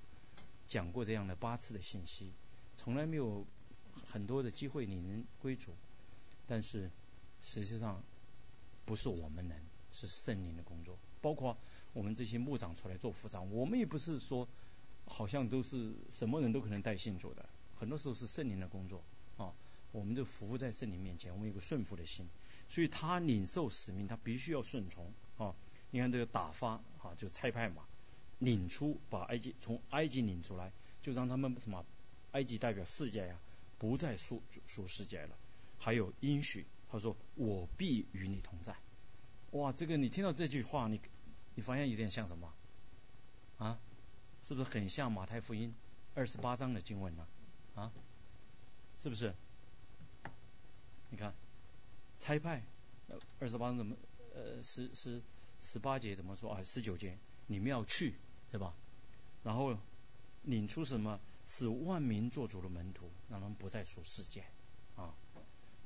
[0.65, 2.31] 讲过这样的八次的信息，
[2.77, 3.45] 从来没有
[4.05, 5.73] 很多的机会领人归主，
[6.47, 6.89] 但是
[7.41, 8.01] 实际上
[8.89, 9.55] 不是我们能，
[9.91, 10.97] 是圣灵的工作。
[11.21, 11.55] 包括
[11.93, 14.47] 我们这些牧长出来做副长，我们也不是说
[15.05, 19.03] 好像都是什么人都可能带信主的，很多时候是圣灵的工作
[19.37, 19.53] 啊。
[19.91, 22.27] 我们就服务在圣灵面前，我们有个顺服的心。
[22.67, 25.53] 所以他领受使命，他必须要顺从啊！
[25.91, 26.71] 你看这个打发
[27.03, 27.83] 啊，就差派嘛，
[28.39, 30.71] 领出把埃及从埃及领出来，
[31.03, 31.85] 就让他们什么？
[32.31, 33.39] 埃及代表世界呀，
[33.77, 35.37] 不再属属世界了。
[35.77, 38.75] 还有应许，他说我必与你同在。
[39.51, 40.99] 哇，这个你听到这句话，你
[41.55, 42.53] 你发现有点像什么？
[43.57, 43.79] 啊，
[44.41, 45.73] 是不是很像马太福音
[46.15, 47.27] 二十八章的经文呢？
[47.75, 47.91] 啊，
[49.01, 49.33] 是不是？
[51.09, 51.33] 你看。
[52.21, 52.61] 差派，
[53.39, 53.95] 二十八章怎么？
[54.35, 55.21] 呃，十十
[55.61, 56.61] 十八节怎么说啊？
[56.63, 57.17] 十九节，
[57.47, 58.13] 你们要去，
[58.51, 58.73] 对吧？
[59.41, 59.77] 然后
[60.43, 61.17] 领出什么？
[61.45, 64.43] 使万民做主的门徒，让他们不再属世界
[64.97, 65.15] 啊。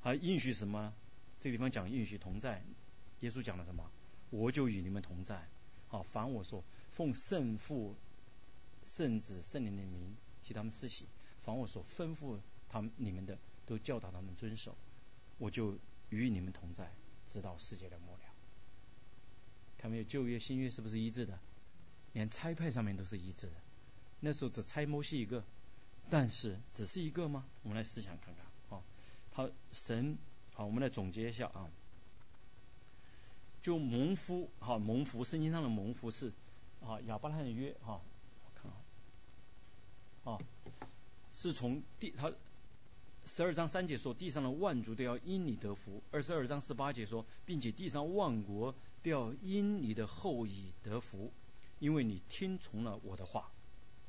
[0.03, 0.93] 还应许什么？
[1.39, 2.63] 这个地方讲应许同在。
[3.21, 3.89] 耶稣讲了什么？
[4.29, 5.47] 我就与你们同在。
[5.87, 7.95] 好，凡我说奉圣父、
[8.83, 11.07] 圣子、圣灵的名替他们施洗，
[11.41, 12.39] 凡我所吩咐
[12.69, 14.77] 他们你们的，都教导他们遵守，
[15.39, 15.79] 我就。
[16.09, 16.91] 与你们同在，
[17.27, 18.19] 直到世界的末了。
[19.79, 21.39] 看没有旧约新约是不是一致的？
[22.11, 23.53] 连差派上面都是一致的。
[24.19, 25.43] 那时候只差摩西一个，
[26.11, 27.47] 但是只是一个吗？
[27.63, 28.45] 我们来思想看看。
[29.33, 30.17] 他神
[30.53, 31.69] 好，我们来总结一下啊。
[33.61, 36.31] 就蒙福哈，蒙福圣经上的蒙福是
[36.81, 38.01] 啊亚伯拉罕的约哈，
[38.45, 38.71] 我看
[40.31, 40.39] 啊，啊
[41.33, 42.31] 是从地他
[43.25, 51.31] 十二章三节说地上的万族都要因你得福，二十二章十八节说，并且地上万国都要因你的后裔得福，
[51.79, 53.49] 因为你听从了我的话。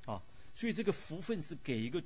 [0.06, 0.20] 啊，
[0.54, 2.02] 所以这个福分是给一个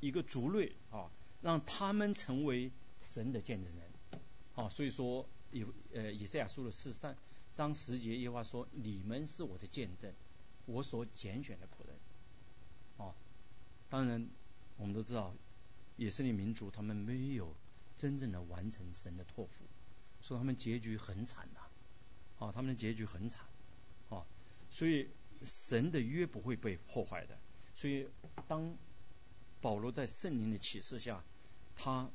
[0.00, 1.08] 一个族类啊，
[1.46, 4.22] 让他们成为神的见证人
[4.56, 5.24] 啊，所以说。
[5.52, 7.16] 以呃以赛亚书的四三
[7.54, 10.12] 章十节，一话说：“你们是我的见证，
[10.66, 11.96] 我所拣选的仆人。”
[12.98, 13.14] 啊，
[13.88, 14.28] 当然
[14.76, 15.32] 我们都知道，
[15.96, 17.54] 以色列民族他们没有
[17.96, 19.64] 真正的完成神的托付，
[20.20, 21.60] 所以他们结局很惨呐。
[22.44, 23.46] 啊，他们的结局很惨。
[24.10, 24.26] 啊，
[24.68, 25.08] 所以
[25.44, 27.38] 神的约不会被破坏的。
[27.72, 28.08] 所以
[28.48, 28.76] 当
[29.60, 31.24] 保罗在圣灵的启示下，
[31.76, 32.10] 他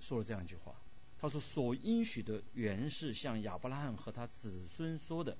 [0.00, 0.74] 说了这样一句话。
[1.20, 5.36] 他说：“所应许的原是向亚伯拉罕和他子孙说的，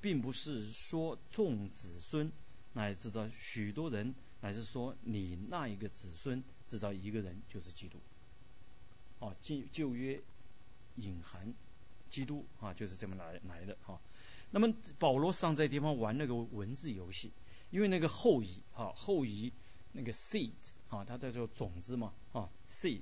[0.00, 2.32] 并不是说众子孙
[2.72, 7.98] 乃至到许多人，乃是说你那一个子孙制造一个人就是基督。
[9.18, 10.22] 哦，旧旧约
[10.94, 11.52] 隐含
[12.08, 14.00] 基督啊，就是这么来来的哈。
[14.50, 17.30] 那么保罗上在地方玩那个文字游戏，
[17.70, 19.52] 因为那个后裔啊，后裔
[19.96, 20.52] 那个 seed
[20.90, 23.00] 啊，它叫做种子嘛啊，seed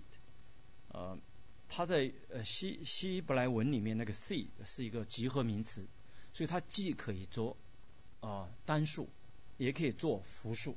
[0.89, 1.19] 呃。”
[1.67, 5.85] 它在呃希希伯来文里面那个 seed 是一个集合名词，
[6.33, 7.57] 所以它既可以做
[8.21, 9.09] 啊单数，
[9.57, 10.77] 也可以做复数。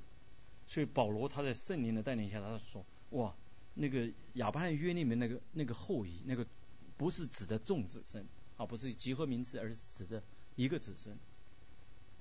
[0.65, 3.35] 所以保罗他在圣灵的带领下，他说：“哇，
[3.75, 6.47] 那个亚伯拉约里面那个那个后裔，那个
[6.95, 10.23] 不是指的众子孙啊，不是集合名词，而是指的
[10.55, 11.15] 一个子孙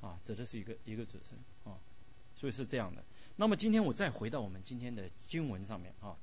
[0.02, 1.78] 啊，指的是一个一个子孙啊。
[2.34, 3.02] 所以是这样的。
[3.36, 6.16] 那么今天我再回到我们今天的经文上面啊。”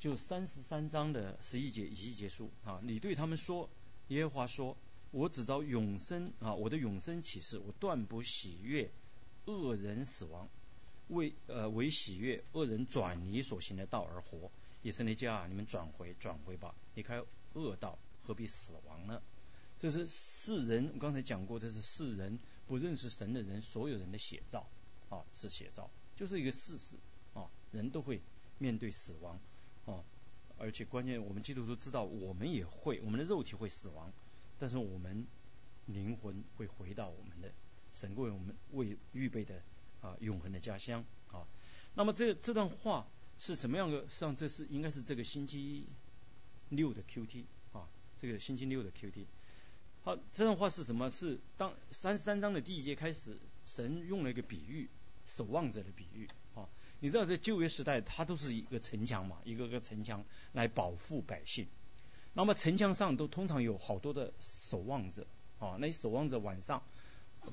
[0.00, 2.80] 就三十三章的十一节已结束啊！
[2.82, 3.70] 你对他们说，
[4.08, 4.76] 耶和华说
[5.12, 6.54] ：“我只招永生啊！
[6.54, 8.90] 我的永生启示，我断不喜悦
[9.44, 10.48] 恶人死亡，
[11.06, 14.50] 为呃为喜悦恶人转离所行的道而活。
[14.82, 17.22] 以色列家啊，你们转回转回吧，离开
[17.52, 19.22] 恶道，何必死亡呢？”
[19.78, 24.66] 这是世人，我刚才讲过，这是世人不认识神的人所有人的写照
[25.10, 26.96] 啊，是写照，就是一个事实
[27.34, 28.20] 啊，人都会
[28.58, 29.38] 面对死亡。
[29.84, 30.04] 啊，
[30.58, 34.12] 而且关键，我们基督徒知道，我们也会，我们的肉体会死亡，
[34.60, 35.26] 但是我们
[35.86, 37.52] 灵魂会回到我们的
[37.92, 39.60] 神为我们为预备的
[40.00, 41.44] 啊永恒的家乡啊。
[41.94, 43.08] 那么这这段话
[43.38, 44.02] 是什么样的？
[44.02, 45.88] 实际上这是应该是这个星期
[46.68, 49.26] 六的 Q T 啊，这个星期六的 Q T。
[50.04, 51.08] 好，这段话是什么？
[51.10, 54.90] 是当三十三章的第一节开始，神用了一个比喻，
[55.26, 56.68] 守望者的比喻啊。
[56.98, 61.68] 你知道在旧约时代，它都是一个城墙嘛，一个个城墙来保护百姓。
[62.32, 65.24] 那么城墙上都通常有好多的守望者
[65.60, 66.82] 啊，那些守望者晚上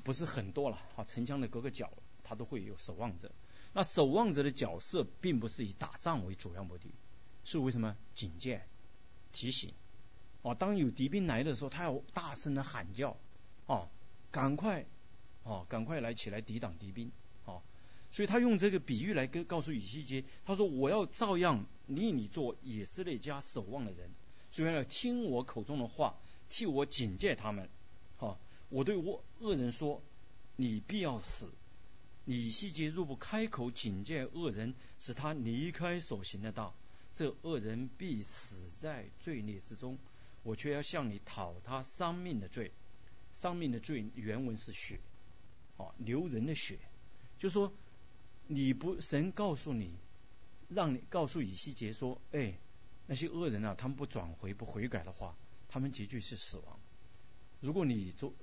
[0.04, 1.94] 不是很多了啊，城墙的各个角
[2.24, 3.32] 它都会有守望者。
[3.74, 6.90] 那守望者的角色并不是以打仗为主要目的，
[7.44, 7.96] 是为什么？
[8.16, 8.66] 警戒、
[9.32, 9.72] 提醒。
[10.42, 13.18] 哦，当有敌兵来的时候，他要大声的喊叫，
[13.66, 13.90] 哦，
[14.32, 14.86] 赶快，
[15.44, 17.12] 哦，赶快来起来抵挡敌兵。
[18.12, 24.10] 所以他用这个比喻来跟告诉以西结，他说我要照样立你做以色列家守望的人，
[24.50, 26.18] 所以要听我口中的话，
[26.50, 27.70] 替我警戒他们。
[28.18, 30.02] 好，我对恶恶人说，
[30.56, 31.48] 你必要死。
[32.26, 36.74] 以西结若不开口警戒恶人，使他离开所行的道，
[37.14, 40.00] 这恶人必死在罪孽之中。
[40.44, 42.72] 我却要向你讨他丧命的罪。
[43.32, 45.00] 丧命的罪原文是血，
[45.78, 46.80] 啊，流人的血，
[47.38, 47.72] 就说。
[48.52, 49.94] 你不神告诉你，
[50.70, 52.58] 让你告诉以西结说，哎，
[53.06, 55.38] 那些恶人啊，他们不转回不悔改的话，
[55.68, 56.80] 他们结局是死亡。
[57.60, 58.34] 如果你做，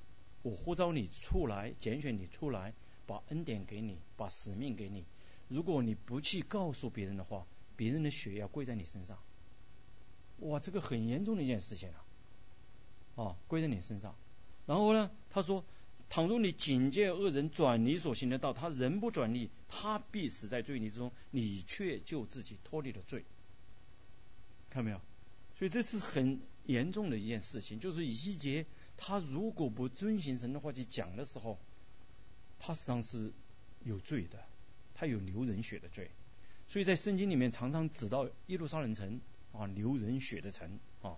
[0.42, 2.72] 我呼召你出来，拣选你出来，
[3.04, 5.04] 把恩典给你，把使命给你。
[5.48, 7.44] 如果你不去告诉别人的话，
[7.74, 9.18] 别人的血要跪在你身上。
[10.40, 12.04] 哇，这个很严重的一件事情啊！
[13.14, 14.14] 哦，归在你身上。
[14.66, 15.64] 然后呢，他说。
[16.08, 23.24] 倘若你警戒恶人转离所行的道，他人不转离，他必死在罪孽之中，你却救自己脱离了罪。
[24.70, 25.00] 看到没有？
[25.58, 27.80] 所以这是很严重的一件事情。
[27.80, 28.66] 就是以西结
[28.96, 31.58] 他如果不遵行神的话去讲的时候，
[32.60, 33.32] 他实际上是
[33.82, 34.44] 有罪的，
[34.94, 36.12] 他有流人血的罪。
[36.68, 39.20] 所以在圣经里面常常指到耶路撒冷城
[39.56, 41.16] 啊，流人血的城啊。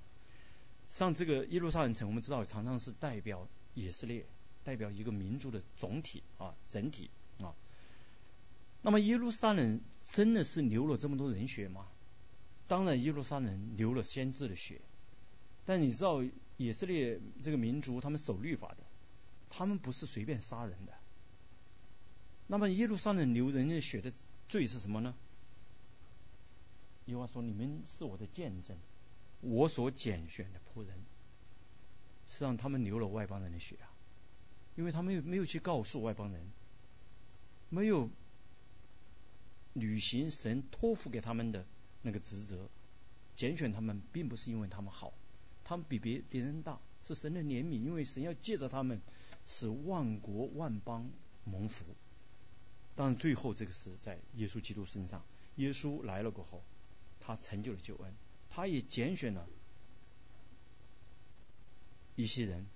[0.88, 3.48] 像这个耶路撒冷城，我们知道常常是代表。
[3.74, 4.26] 以色列，
[4.64, 7.54] 代表一个民族的总体啊，整体啊。
[8.82, 11.86] 那么耶路撒冷真的是流了这么多人血吗？
[12.66, 14.80] 当然，耶路撒冷流了先知的血。
[15.64, 16.24] 但你知道
[16.56, 18.78] 以色列这个民族他们守律法的，
[19.48, 20.92] 他们不是随便杀人的。
[22.48, 24.10] 那么耶路撒冷流人的血的
[24.48, 25.14] 罪是什么呢？
[27.08, 28.76] 耶和华说：“你们是我的见证，
[29.40, 30.94] 我所拣选的仆人。
[32.26, 33.88] 实际上，他们流了外邦人的血啊，
[34.76, 36.46] 因为他们没有去告诉外邦人，
[37.70, 38.10] 没有
[39.72, 41.66] 履行神托付给他们的
[42.02, 42.68] 那个职责。
[43.36, 45.14] 拣选他们，并不是因为他们好，
[45.64, 49.00] 他们比别别人大，是神的怜悯，因为神要借着他们
[49.46, 51.10] 使万国万邦
[51.44, 51.86] 蒙福。
[52.94, 55.24] 当然，最后这个是在耶稣基督身上，
[55.56, 56.62] 耶稣来了过后。”
[57.20, 58.12] 他成就了救恩，
[58.50, 59.46] 他也拣选了
[62.16, 62.66] 一些人，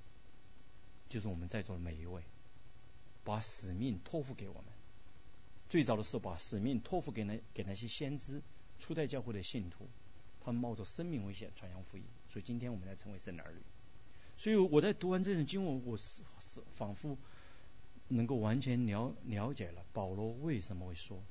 [1.09, 2.23] 就是我们在座的每一位，
[3.25, 4.65] 把使命托付给我们。
[5.69, 8.43] 最早的时候，把使命托付给那给那些先知、
[8.79, 9.89] 初代教会的信徒，
[10.41, 12.05] 他们冒着生命危险传扬福音。
[12.29, 13.59] 所以今天我们才成为神的儿女。
[14.37, 17.17] 所以我在读完这段经文，我是是仿佛
[18.09, 21.23] 能够完全了了解了保罗为什么会说：“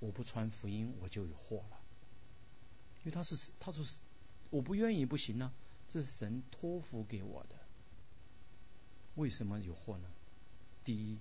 [0.00, 1.77] 我不传福音，我就有祸了。”
[3.00, 4.00] 因为他是他说是
[4.50, 5.52] 我不愿意不行呢，
[5.88, 7.56] 这是神托付给我的。
[9.14, 10.08] 为什么有祸呢？
[10.84, 11.18] 第一，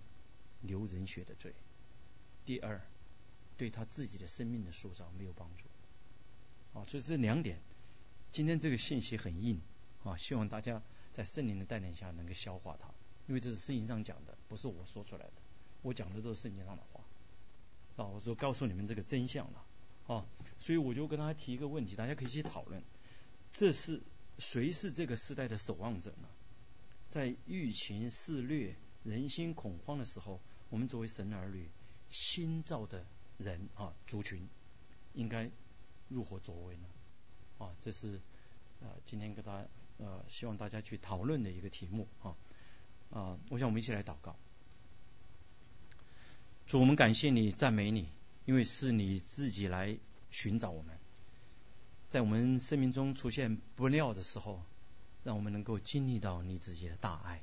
[0.61, 1.51] 流人血的罪；
[2.45, 2.81] 第二，
[3.57, 5.65] 对他自己的生命的塑造没有帮助。
[6.77, 7.59] 啊，所以这两点，
[8.31, 9.59] 今天这个信息很硬
[10.03, 12.87] 啊，希望大家在圣灵的带领下能够消化它，
[13.27, 15.33] 因为这是圣经上讲的，不是我说出来的，
[15.81, 17.03] 我讲的都是圣经上的话。
[17.97, 19.65] 啊，我就告诉你们这个真相了。
[20.07, 20.25] 啊，
[20.57, 22.81] 所以我就跟大家提一个问题，大家可以去讨论：
[23.51, 24.01] 这是
[24.39, 26.27] 谁是这个时代的守望者呢？
[27.09, 31.69] 在疫情肆虐、人心恐慌的时候，我们作为神的儿女、
[32.09, 33.05] 新造的
[33.37, 34.47] 人啊族群，
[35.13, 35.49] 应该
[36.09, 36.87] 如何作为呢？
[37.59, 38.21] 啊，这是
[38.81, 42.35] 呃今天跟大家呃希望大家去讨论的一个题目啊
[43.09, 44.35] 啊，我想我们一起来祷告。
[46.65, 48.09] 主，我们感谢你，赞美你。
[48.47, 49.97] 因为是你自己来
[50.31, 50.97] 寻找我们，
[52.09, 54.63] 在我们生命中出现不料的时候，
[55.25, 57.41] 让我们能够经历到你自己的大爱。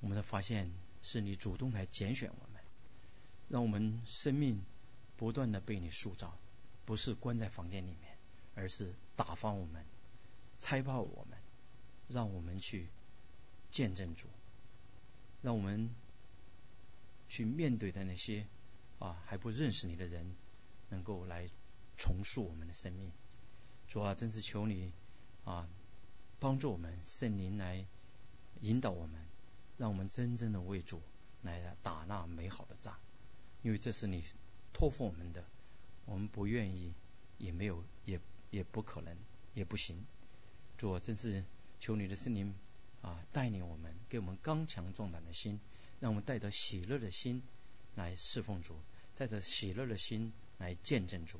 [0.00, 0.68] 我们的发现
[1.04, 2.60] 是你主动来拣选我们，
[3.48, 4.60] 让我们生命
[5.16, 6.36] 不断的被你塑造，
[6.86, 8.18] 不是关在房间里面，
[8.56, 9.84] 而是打发我们、
[10.58, 11.38] 拆爆我们，
[12.08, 12.88] 让我们去
[13.70, 14.26] 见证主，
[15.40, 15.88] 让我们
[17.28, 18.44] 去面对的那些。
[19.00, 20.36] 啊，还不认识你的人，
[20.90, 21.48] 能够来
[21.96, 23.10] 重塑我们的生命。
[23.88, 24.92] 主啊，真是求你
[25.44, 25.68] 啊，
[26.38, 27.84] 帮助我们圣灵来
[28.60, 29.20] 引导我们，
[29.78, 31.02] 让我们真正的为主
[31.42, 32.96] 来打那美好的仗。
[33.62, 34.22] 因为这是你
[34.72, 35.44] 托付我们的，
[36.04, 36.94] 我们不愿意，
[37.38, 38.20] 也没有，也
[38.50, 39.16] 也不可能，
[39.54, 40.04] 也不行。
[40.78, 41.44] 主啊，真是
[41.78, 42.54] 求你的圣灵
[43.02, 45.58] 啊，带领我们，给我们刚强壮胆的心，
[46.00, 47.42] 让我们带着喜乐的心
[47.94, 48.76] 来侍奉主。
[49.16, 51.38] 带着喜乐的心来见证主，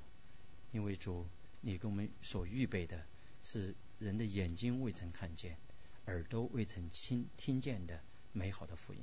[0.70, 1.26] 因为主，
[1.62, 3.06] 你给我们所预备的
[3.42, 5.56] 是人的眼睛未曾看见，
[6.04, 7.98] 耳朵未曾听听见的
[8.34, 9.00] 美好的福音。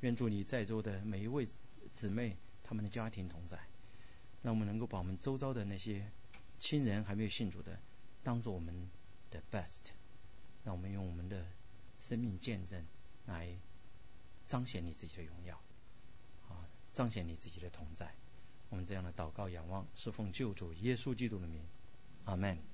[0.00, 1.46] 愿主你在座的每一位
[1.92, 3.60] 姊妹，他们的家庭同在，
[4.42, 6.10] 让我们能够把我们周遭的那些
[6.58, 7.78] 亲人还没有信主的，
[8.24, 8.90] 当做我们
[9.30, 9.92] 的 best，
[10.64, 11.46] 让我们用我们的
[12.00, 12.84] 生命见证
[13.26, 13.56] 来
[14.48, 15.62] 彰显你自己的荣耀。
[16.92, 18.14] 彰显你自己的同在，
[18.68, 21.62] 我们这样的祷告、仰望，是奉救主耶稣基督的名，
[22.24, 22.69] 阿门。